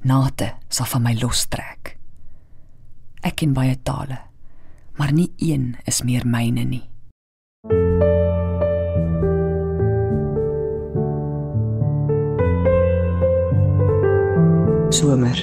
Nate 0.02 0.54
sal 0.70 0.86
van 0.86 1.06
my 1.06 1.14
lostrek. 1.22 1.98
Ek 3.26 3.40
ken 3.42 3.54
baie 3.54 3.76
tale, 3.84 4.20
maar 4.98 5.12
nie 5.14 5.32
een 5.38 5.76
is 5.86 6.04
meer 6.06 6.26
myne 6.28 6.64
nie. 6.64 6.86
Somer. 14.90 15.38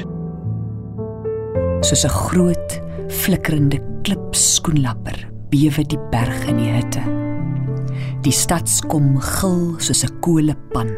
Soos 1.84 2.04
'n 2.04 2.08
groot, 2.08 2.80
flikkerende 3.08 3.78
klipskoenlapper 4.02 5.28
bewe 5.50 5.82
die 5.86 6.00
berg 6.10 6.46
in 6.48 6.56
die 6.56 6.72
hitte. 6.72 7.23
Die 8.24 8.32
stadskom 8.32 9.18
gil 9.20 9.76
soos 9.84 10.00
'n 10.04 10.20
kolepan. 10.24 10.88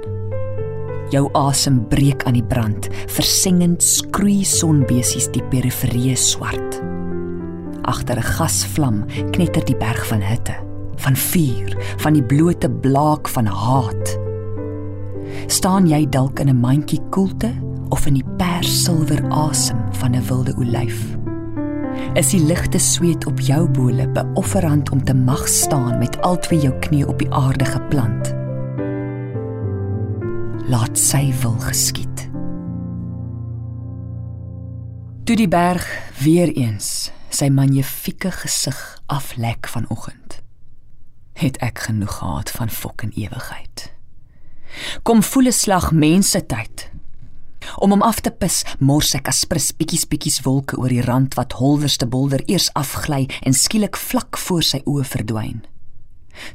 Jou 1.10 1.26
asem 1.34 1.80
breek 1.90 2.22
aan 2.22 2.38
die 2.38 2.48
brand, 2.52 2.86
versengend 3.08 3.82
skroei 3.82 4.44
sonbesies 4.44 5.26
die 5.34 5.42
periferie 5.42 6.14
swart. 6.14 6.82
Agter 7.82 8.18
'n 8.18 8.22
gasvlam 8.22 9.04
knetter 9.32 9.64
die 9.64 9.74
berg 9.74 10.06
van 10.06 10.22
hitte, 10.22 10.54
van 10.96 11.16
vuur, 11.16 11.74
van 11.98 12.12
die 12.12 12.22
blote 12.22 12.70
blaak 12.70 13.28
van 13.28 13.46
haat. 13.46 14.18
Staan 15.48 15.88
jy 15.88 16.06
dalk 16.08 16.38
in 16.40 16.48
'n 16.48 16.60
mandjie 16.60 17.02
koelte 17.10 17.52
of 17.90 18.06
in 18.06 18.14
die 18.14 18.30
persilwer 18.38 19.22
asem 19.30 19.78
van 19.98 20.14
'n 20.14 20.22
wilde 20.28 20.54
olyf? 20.54 21.25
Is 22.16 22.30
die 22.32 22.40
ligte 22.40 22.78
sweet 22.78 23.26
op 23.26 23.40
jou 23.40 23.68
bole 23.68 24.08
beofferand 24.08 24.90
om 24.90 25.04
te 25.04 25.14
mag 25.14 25.48
staan 25.48 25.98
met 25.98 26.20
al 26.24 26.38
twee 26.40 26.60
jou 26.60 26.72
knie 26.88 27.04
op 27.06 27.18
die 27.18 27.30
aarde 27.30 27.64
geplant? 27.64 28.34
laat 30.66 30.98
sy 30.98 31.28
wil 31.42 31.54
geskied. 31.62 32.24
Toe 35.26 35.36
die 35.38 35.50
berg 35.50 35.86
weer 36.22 36.50
eens 36.54 37.10
sy 37.30 37.48
magnifieke 37.52 38.32
gesig 38.34 38.78
aflek 39.12 39.68
vanoggend, 39.70 40.40
het 41.38 41.58
ek 41.62 41.84
genoeg 41.86 42.18
gehad 42.18 42.50
van 42.50 42.72
fok 42.72 43.06
en 43.06 43.14
ewigheid. 43.14 43.90
Kom 45.02 45.22
voel 45.22 45.48
'n 45.48 45.52
slag 45.52 45.92
mense 45.92 46.40
tyd. 46.46 46.90
Om 47.76 47.96
hom 47.96 48.02
af 48.06 48.20
te 48.24 48.30
pis, 48.30 48.62
mors 48.78 49.14
ek 49.18 49.30
aspris 49.32 49.72
bietjies 49.76 50.06
bietjies 50.10 50.42
wolke 50.46 50.78
oor 50.80 50.92
die 50.92 51.04
rand 51.04 51.36
wat 51.38 51.58
holderste 51.60 52.08
bolder 52.08 52.44
eers 52.46 52.70
afgly 52.78 53.26
en 53.42 53.56
skielik 53.56 53.98
vlak 53.98 54.38
voor 54.46 54.64
sy 54.64 54.82
oë 54.86 55.06
verdwyn. 55.14 55.64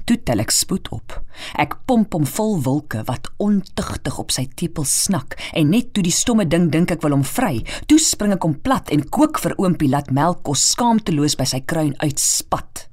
Toe 0.05 0.17
tel 0.25 0.43
ek 0.43 0.53
spoed 0.53 0.91
op. 0.93 1.15
Ek 1.59 1.73
pomp 1.89 2.13
hom 2.13 2.27
vol 2.29 2.59
wolke 2.65 3.01
wat 3.07 3.31
ontugtig 3.41 4.19
op 4.21 4.33
sy 4.33 4.45
tepel 4.59 4.85
snak 4.87 5.37
en 5.57 5.71
net 5.73 5.91
toe 5.95 6.03
die 6.05 6.13
stomme 6.13 6.45
ding 6.45 6.69
dink 6.73 6.93
ek 6.93 7.01
wil 7.05 7.15
hom 7.17 7.25
vry, 7.25 7.63
toe 7.89 7.99
spring 8.01 8.35
ek 8.35 8.45
hom 8.45 8.57
plat 8.61 8.91
en 8.93 9.07
kook 9.09 9.41
vir 9.41 9.57
oompie 9.57 9.89
laat 9.91 10.13
melk 10.13 10.43
kos 10.47 10.67
skaamteloos 10.75 11.37
by 11.39 11.49
sy 11.49 11.63
kruin 11.65 11.95
uitspat. 12.03 12.87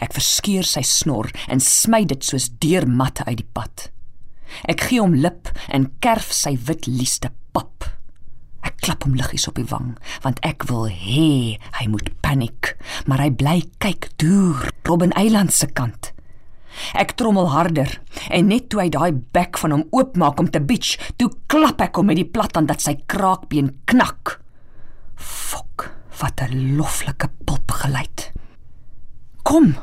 Ek 0.00 0.14
verskeur 0.16 0.64
sy 0.64 0.84
snor 0.86 1.32
en 1.52 1.60
smy 1.60 2.04
dit 2.08 2.22
soos 2.24 2.48
deurmatte 2.60 3.26
uit 3.28 3.40
die 3.40 3.50
pad. 3.56 3.90
Ek 4.70 4.86
gee 4.88 5.02
hom 5.02 5.16
lip 5.16 5.50
en 5.74 5.90
kerf 6.04 6.30
sy 6.32 6.54
wit 6.68 6.86
lieste 6.88 7.32
pap. 7.56 7.88
Ek 8.66 8.76
klap 8.84 9.06
hom 9.06 9.16
liggies 9.16 9.46
op 9.48 9.56
die 9.56 9.68
wang 9.70 9.94
want 10.24 10.42
ek 10.46 10.66
wil 10.68 10.84
hê 10.90 11.56
hy 11.78 11.86
moet 11.88 12.10
paniek, 12.24 12.74
maar 13.08 13.22
hy 13.24 13.30
bly 13.32 13.56
kyk 13.82 14.10
deur 14.20 14.68
Robben 14.86 15.14
Eiland 15.16 15.54
se 15.56 15.68
kant. 15.70 16.12
Ek 16.92 17.14
trommel 17.16 17.48
harder 17.54 17.88
en 18.28 18.50
net 18.52 18.68
toe 18.70 18.82
hy 18.82 18.90
daai 18.92 19.12
bek 19.34 19.56
van 19.62 19.72
hom 19.72 19.86
oopmaak 19.96 20.40
om 20.42 20.50
te 20.52 20.60
bitch, 20.60 20.96
toe 21.16 21.30
klap 21.50 21.80
ek 21.80 21.96
hom 21.96 22.10
met 22.10 22.20
die 22.20 22.28
plathand 22.28 22.68
dat 22.68 22.84
sy 22.84 22.98
kraakbeen 23.08 23.72
knak. 23.88 24.36
Fok, 25.16 25.88
wat 26.20 26.42
'n 26.44 26.76
loflike 26.76 27.28
pop 27.46 27.70
geluid. 27.80 28.32
Kom, 29.42 29.76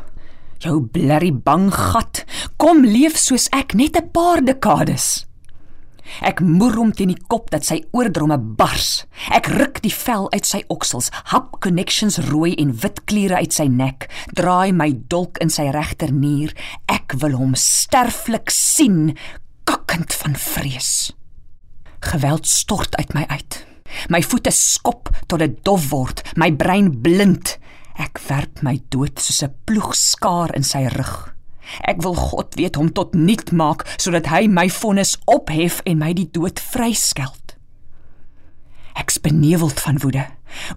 jou 0.60 0.82
blerry 0.82 1.32
bang 1.32 1.72
gat, 1.74 2.26
kom 2.58 2.84
leef 2.84 3.18
soos 3.18 3.50
ek 3.52 3.74
net 3.74 3.98
'n 3.98 4.12
paar 4.12 4.42
dekades. 4.42 5.26
Ek 6.22 6.42
moer 6.42 6.76
hom 6.78 6.92
teen 6.92 7.12
die 7.13 7.26
kop 7.32 7.50
dat 7.54 7.66
sy 7.66 7.80
oordromme 7.96 8.38
bars. 8.38 9.06
Ek 9.34 9.48
ruk 9.48 9.82
die 9.84 9.94
vel 9.94 10.30
uit 10.34 10.46
sy 10.46 10.63
oksels, 10.74 11.10
hap 11.32 11.60
connections 11.63 12.20
rooi 12.30 12.54
en 12.62 12.74
wit 12.84 13.04
kliere 13.10 13.39
uit 13.42 13.54
sy 13.56 13.68
nek, 13.72 14.10
draai 14.36 14.72
my 14.76 14.92
dolk 15.10 15.39
in 15.44 15.50
sy 15.54 15.70
regter 15.74 16.13
nier. 16.13 16.54
Ek 16.92 17.16
wil 17.24 17.38
hom 17.39 17.56
sterflik 17.60 18.54
sien, 18.54 19.16
kakkend 19.70 20.13
van 20.22 20.36
vrees. 20.36 21.12
Geweld 22.04 22.48
stort 22.48 22.96
uit 23.00 23.13
my 23.16 23.26
uit. 23.32 23.63
My 24.10 24.22
voete 24.26 24.52
skop 24.52 25.12
tot 25.28 25.39
dit 25.39 25.60
dof 25.63 25.89
word, 25.92 26.24
my 26.36 26.52
brein 26.52 26.89
blind. 27.04 27.58
Ek 28.02 28.20
werp 28.28 28.63
my 28.66 28.80
dood 28.89 29.22
soos 29.22 29.44
'n 29.44 29.54
ploegskaar 29.66 30.56
in 30.56 30.63
sy 30.63 30.88
rug. 30.88 31.33
Ek 31.88 32.02
wil 32.04 32.15
God 32.15 32.56
weet 32.60 32.76
hom 32.76 32.91
tot 32.91 33.13
niet 33.15 33.52
maak 33.52 33.86
sodat 33.97 34.28
hy 34.32 34.45
my 34.52 34.67
vonnis 34.69 35.15
ophef 35.26 35.82
en 35.89 36.02
my 36.04 36.13
die 36.13 36.30
dood 36.32 36.60
vryskeld. 36.60 37.56
Ek's 38.99 39.17
beneveld 39.23 39.80
van 39.82 39.99
woede 40.04 40.28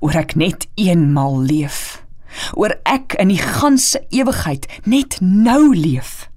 oor 0.01 0.17
ek 0.17 0.37
net 0.41 0.65
eenmal 0.81 1.37
leef. 1.45 2.01
Oor 2.57 2.75
ek 2.89 3.17
in 3.21 3.31
die 3.33 3.41
ganse 3.41 4.01
ewigheid 4.15 4.69
net 4.85 5.19
nou 5.21 5.75
leef. 5.75 6.29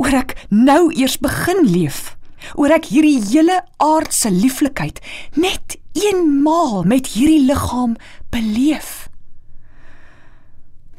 Oor 0.00 0.14
ek 0.22 0.36
nou 0.48 0.88
eers 0.92 1.18
begin 1.20 1.64
leef. 1.68 2.16
Oor 2.56 2.72
ek 2.72 2.88
hierdie 2.92 3.20
hele 3.30 3.60
aardse 3.82 4.32
lieflikheid 4.32 5.00
net 5.36 5.76
eenmaal 5.96 6.84
met 6.88 7.12
hierdie 7.14 7.44
liggaam 7.48 7.96
beleef. 8.32 9.08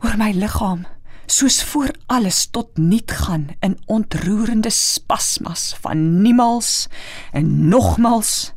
Oor 0.02 0.18
my 0.22 0.32
liggaam 0.38 0.86
soos 1.32 1.64
voor 1.64 1.92
alles 2.12 2.46
tot 2.52 2.78
niet 2.78 3.12
gaan 3.12 3.48
in 3.60 3.78
ontroerende 3.86 4.70
spasmas 4.70 5.76
van 5.80 6.22
niemals 6.22 6.88
en 7.32 7.68
nogmals 7.68 8.52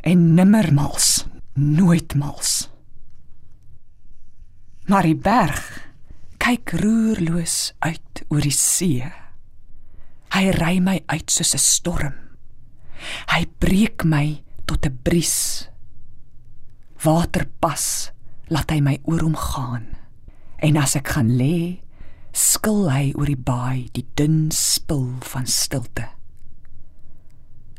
en 0.00 0.34
nimmermals 0.34 1.24
nooitmals. 1.54 2.70
Maar 4.86 5.06
die 5.06 5.18
berg 5.18 5.66
kyk 6.42 6.74
roerloos 6.82 7.74
uit 7.78 8.24
oor 8.28 8.42
die 8.42 8.54
see. 8.54 9.02
Hy 10.32 10.44
ry 10.56 10.78
my 10.82 10.96
uit 11.06 11.30
soos 11.30 11.54
'n 11.54 11.58
storm. 11.62 12.14
Hy 13.34 13.46
breek 13.58 14.04
my 14.04 14.42
tot 14.64 14.86
'n 14.86 14.98
bries. 15.02 15.68
Water 17.02 17.46
pas 17.60 18.10
laat 18.46 18.70
hy 18.70 18.80
my 18.80 18.98
oor 19.04 19.20
hom 19.20 19.36
gaan. 19.36 19.86
En 20.58 20.76
as 20.76 20.96
ek 20.96 21.08
gaan 21.08 21.36
lê 21.36 21.81
skil 22.32 22.88
hy 22.88 23.12
oor 23.12 23.28
die 23.28 23.36
baai 23.36 23.88
die 23.92 24.06
dun 24.16 24.50
spil 24.52 25.08
van 25.32 25.46
stilte. 25.46 26.08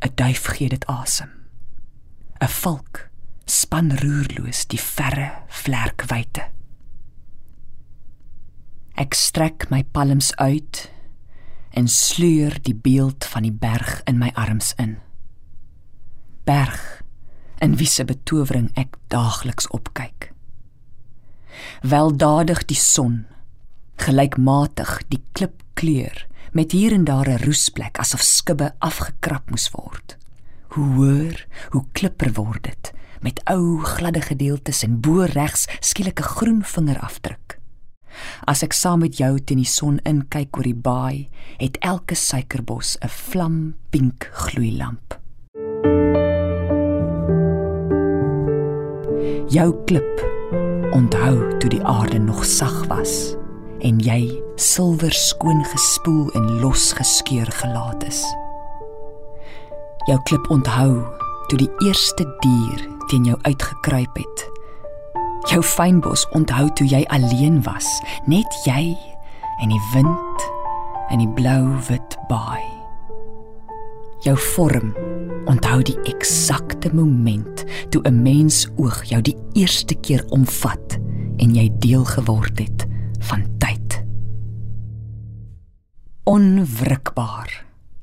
'n 0.03 0.13
duif 0.15 0.45
gee 0.53 0.69
dit 0.69 0.85
asem. 0.85 1.31
'n 2.41 2.47
valk 2.47 3.09
span 3.45 3.91
roerloos 3.97 4.67
die 4.67 4.79
verre 4.79 5.31
vlerkwyte. 5.47 6.49
Ek 8.95 9.13
strek 9.13 9.69
my 9.69 9.83
palms 9.83 10.35
uit 10.35 10.89
en 11.73 11.87
sleur 11.87 12.53
die 12.61 12.75
beeld 12.75 13.25
van 13.25 13.41
die 13.41 13.51
berg 13.51 14.01
in 14.05 14.19
my 14.19 14.29
arms 14.35 14.73
in. 14.77 14.99
Berg 16.45 17.01
in 17.57 17.77
wiese 17.79 18.05
betowering 18.05 18.69
ek 18.75 18.95
daagliks 19.07 19.67
opkyk. 19.73 20.33
Weldadig 21.81 22.65
die 22.65 22.77
son 22.77 23.25
gelykmatig 24.01 25.01
die 25.09 25.21
klipkleur 25.31 26.27
met 26.53 26.71
hier 26.71 26.93
en 26.93 27.03
daar 27.03 27.29
'n 27.29 27.43
roesplek 27.43 27.99
asof 27.99 28.21
skubbe 28.21 28.73
afgekrap 28.79 29.49
moes 29.49 29.69
word. 29.71 30.17
Hoe 30.67 30.85
hoër, 30.95 31.47
hoe 31.69 31.85
klipper 31.91 32.33
word 32.33 32.63
dit 32.63 32.93
met 33.21 33.41
ou 33.45 33.79
gladde 33.79 34.21
gedeeltes 34.21 34.83
en 34.83 34.99
bo 34.99 35.23
regs 35.23 35.67
skielik 35.79 36.19
'n 36.19 36.23
groen 36.35 36.63
vingerafdruk. 36.63 37.59
As 38.45 38.63
ek 38.63 38.73
saam 38.73 38.99
met 38.99 39.17
jou 39.17 39.39
teen 39.39 39.57
die 39.57 39.65
son 39.65 39.99
inkyk 40.03 40.57
oor 40.57 40.63
die 40.63 40.75
baai, 40.75 41.29
het 41.57 41.77
elke 41.79 42.15
suikerbos 42.15 42.97
'n 43.01 43.09
vlam 43.09 43.75
pink 43.89 44.29
gloeilamp. 44.33 45.19
Jou 49.49 49.83
klip 49.85 50.15
onthou 50.91 51.57
toe 51.59 51.69
die 51.69 51.83
aarde 51.83 52.19
nog 52.19 52.45
sag 52.45 52.85
was 52.85 53.35
en 53.83 53.99
jy 54.03 54.31
silwer 54.55 55.13
skoon 55.15 55.63
gespoel 55.73 56.31
en 56.37 56.47
losgeskeur 56.63 57.49
gelaat 57.59 58.03
is. 58.07 58.21
Jou 60.07 60.17
klip 60.27 60.49
onthou 60.51 61.03
toe 61.51 61.59
die 61.59 61.71
eerste 61.85 62.25
dier 62.43 62.83
teen 63.11 63.27
jou 63.27 63.37
uitgekruip 63.43 64.19
het. 64.19 64.45
Jou 65.51 65.61
fynbos 65.63 66.23
onthou 66.31 66.69
toe 66.79 66.87
jy 66.87 67.03
alleen 67.11 67.59
was, 67.67 67.87
net 68.27 68.59
jy 68.67 68.93
en 69.61 69.71
die 69.71 69.83
wind 69.93 70.47
en 71.11 71.19
die 71.19 71.33
blou-wit 71.35 72.17
baai. 72.31 72.63
Jou 74.23 74.37
vorm 74.55 74.95
Onthou 75.51 75.81
die 75.83 75.97
eksakte 76.07 76.87
moment 76.95 77.65
toe 77.91 78.01
'n 78.07 78.21
mens 78.23 78.67
oog 78.75 79.03
jou 79.03 79.21
die 79.21 79.35
eerste 79.53 79.95
keer 79.95 80.23
omvat 80.29 80.97
en 81.37 81.55
jy 81.55 81.69
deel 81.79 82.05
geword 82.05 82.59
het 82.59 82.92
Onwrikbaar 86.23 87.51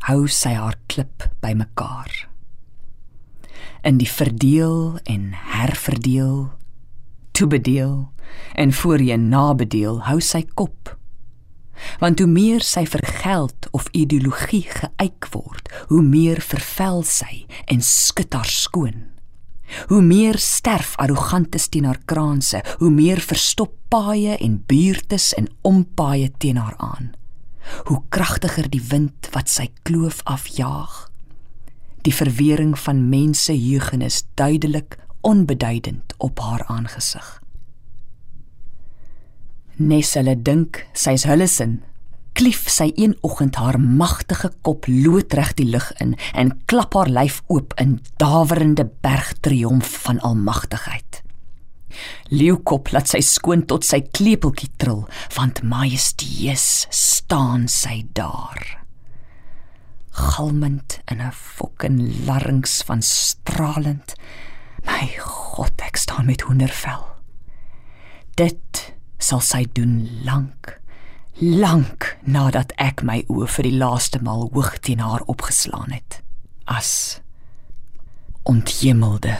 hou 0.05 0.27
sy 0.29 0.51
haar 0.53 0.77
klip 0.93 1.25
bymekaar. 1.41 2.11
In 3.81 3.97
die 3.97 4.09
verdeel 4.13 4.99
en 5.09 5.31
herverdeel, 5.33 6.51
toebedeel 7.33 8.11
en 8.61 8.75
voorheen 8.77 9.31
nabedeel 9.33 10.03
hou 10.05 10.19
sy 10.21 10.43
kop 10.53 10.97
want 12.03 12.21
hoe 12.21 12.29
meer 12.29 12.61
sy 12.61 12.83
vir 12.93 13.01
geld 13.23 13.69
of 13.73 13.87
ideologie 13.97 14.67
geëik 14.69 15.31
word, 15.33 15.71
hoe 15.89 16.03
meer 16.05 16.43
vervel 16.45 17.01
sy 17.09 17.47
en 17.73 17.81
skud 17.81 18.37
haar 18.37 18.51
skoon. 18.53 19.07
Hoe 19.89 20.03
meer 20.05 20.37
sterf 20.37 20.93
arrogantes 21.01 21.71
teen 21.73 21.89
haar 21.89 22.03
kraanse, 22.05 22.61
hoe 22.83 22.91
meer 22.93 23.25
verstop 23.25 23.73
paaie 23.89 24.37
en 24.37 24.59
buurtes 24.69 25.31
en 25.41 25.49
ompaaie 25.65 26.29
teen 26.37 26.61
haar 26.61 26.77
aan. 26.77 27.15
Hoe 27.85 28.03
kragtiger 28.09 28.71
die 28.71 28.83
wind 28.89 29.29
wat 29.35 29.49
sy 29.49 29.69
kloof 29.83 30.21
afjaag. 30.25 31.11
Die 32.07 32.15
verwering 32.15 32.79
van 32.79 33.09
mense 33.09 33.55
jeugenis 33.57 34.25
duidelik 34.35 34.97
onbeduidend 35.21 36.15
op 36.19 36.41
haar 36.41 36.65
aangesig. 36.67 37.29
Nes 39.77 40.15
hulle 40.17 40.37
dink 40.37 40.83
sy's 40.93 41.25
hulle 41.29 41.49
sin, 41.49 41.79
klief 42.37 42.69
sy 42.73 42.91
een 42.97 43.17
oggend 43.27 43.57
haar 43.61 43.81
magtige 43.81 44.53
kop 44.65 44.87
loodreg 44.89 45.55
die 45.59 45.69
lug 45.69 45.91
in 46.05 46.15
en 46.33 46.53
klap 46.69 46.95
haar 46.97 47.09
lyf 47.13 47.43
oop 47.49 47.75
in 47.81 47.99
dawerende 48.21 48.87
bergtriomf 49.05 49.99
van 50.05 50.21
almagtigheid. 50.21 51.23
Leeukop 52.31 52.93
laat 52.95 53.11
sy 53.13 53.21
skoon 53.25 53.67
tot 53.71 53.87
sy 53.87 54.01
klepeltjie 54.01 54.71
trill, 54.81 55.05
want 55.37 55.63
majesteus 55.63 56.87
staan 56.95 57.69
sy 57.69 58.05
daar. 58.15 58.79
Galmend 60.11 61.01
in 61.11 61.21
'n 61.21 61.33
fokken 61.33 62.27
larynx 62.27 62.83
van 62.83 63.03
stralend. 63.03 64.15
My 64.85 65.09
God, 65.19 65.73
ek 65.81 65.97
staan 65.97 66.27
met 66.27 66.41
hoendervel. 66.41 67.07
Dit 68.37 68.95
sal 69.19 69.41
sy 69.41 69.67
doen 69.73 70.09
lank 70.25 70.81
lank 71.41 72.19
nadat 72.29 72.75
ek 72.77 73.01
my 73.01 73.23
oë 73.33 73.47
vir 73.49 73.69
die 73.71 73.79
laaste 73.81 74.21
maal 74.21 74.51
hoog 74.53 74.75
teen 74.85 75.01
haar 75.01 75.25
opgeslaan 75.25 75.89
het 75.95 76.21
as 76.69 77.21
onthemelde 78.45 79.39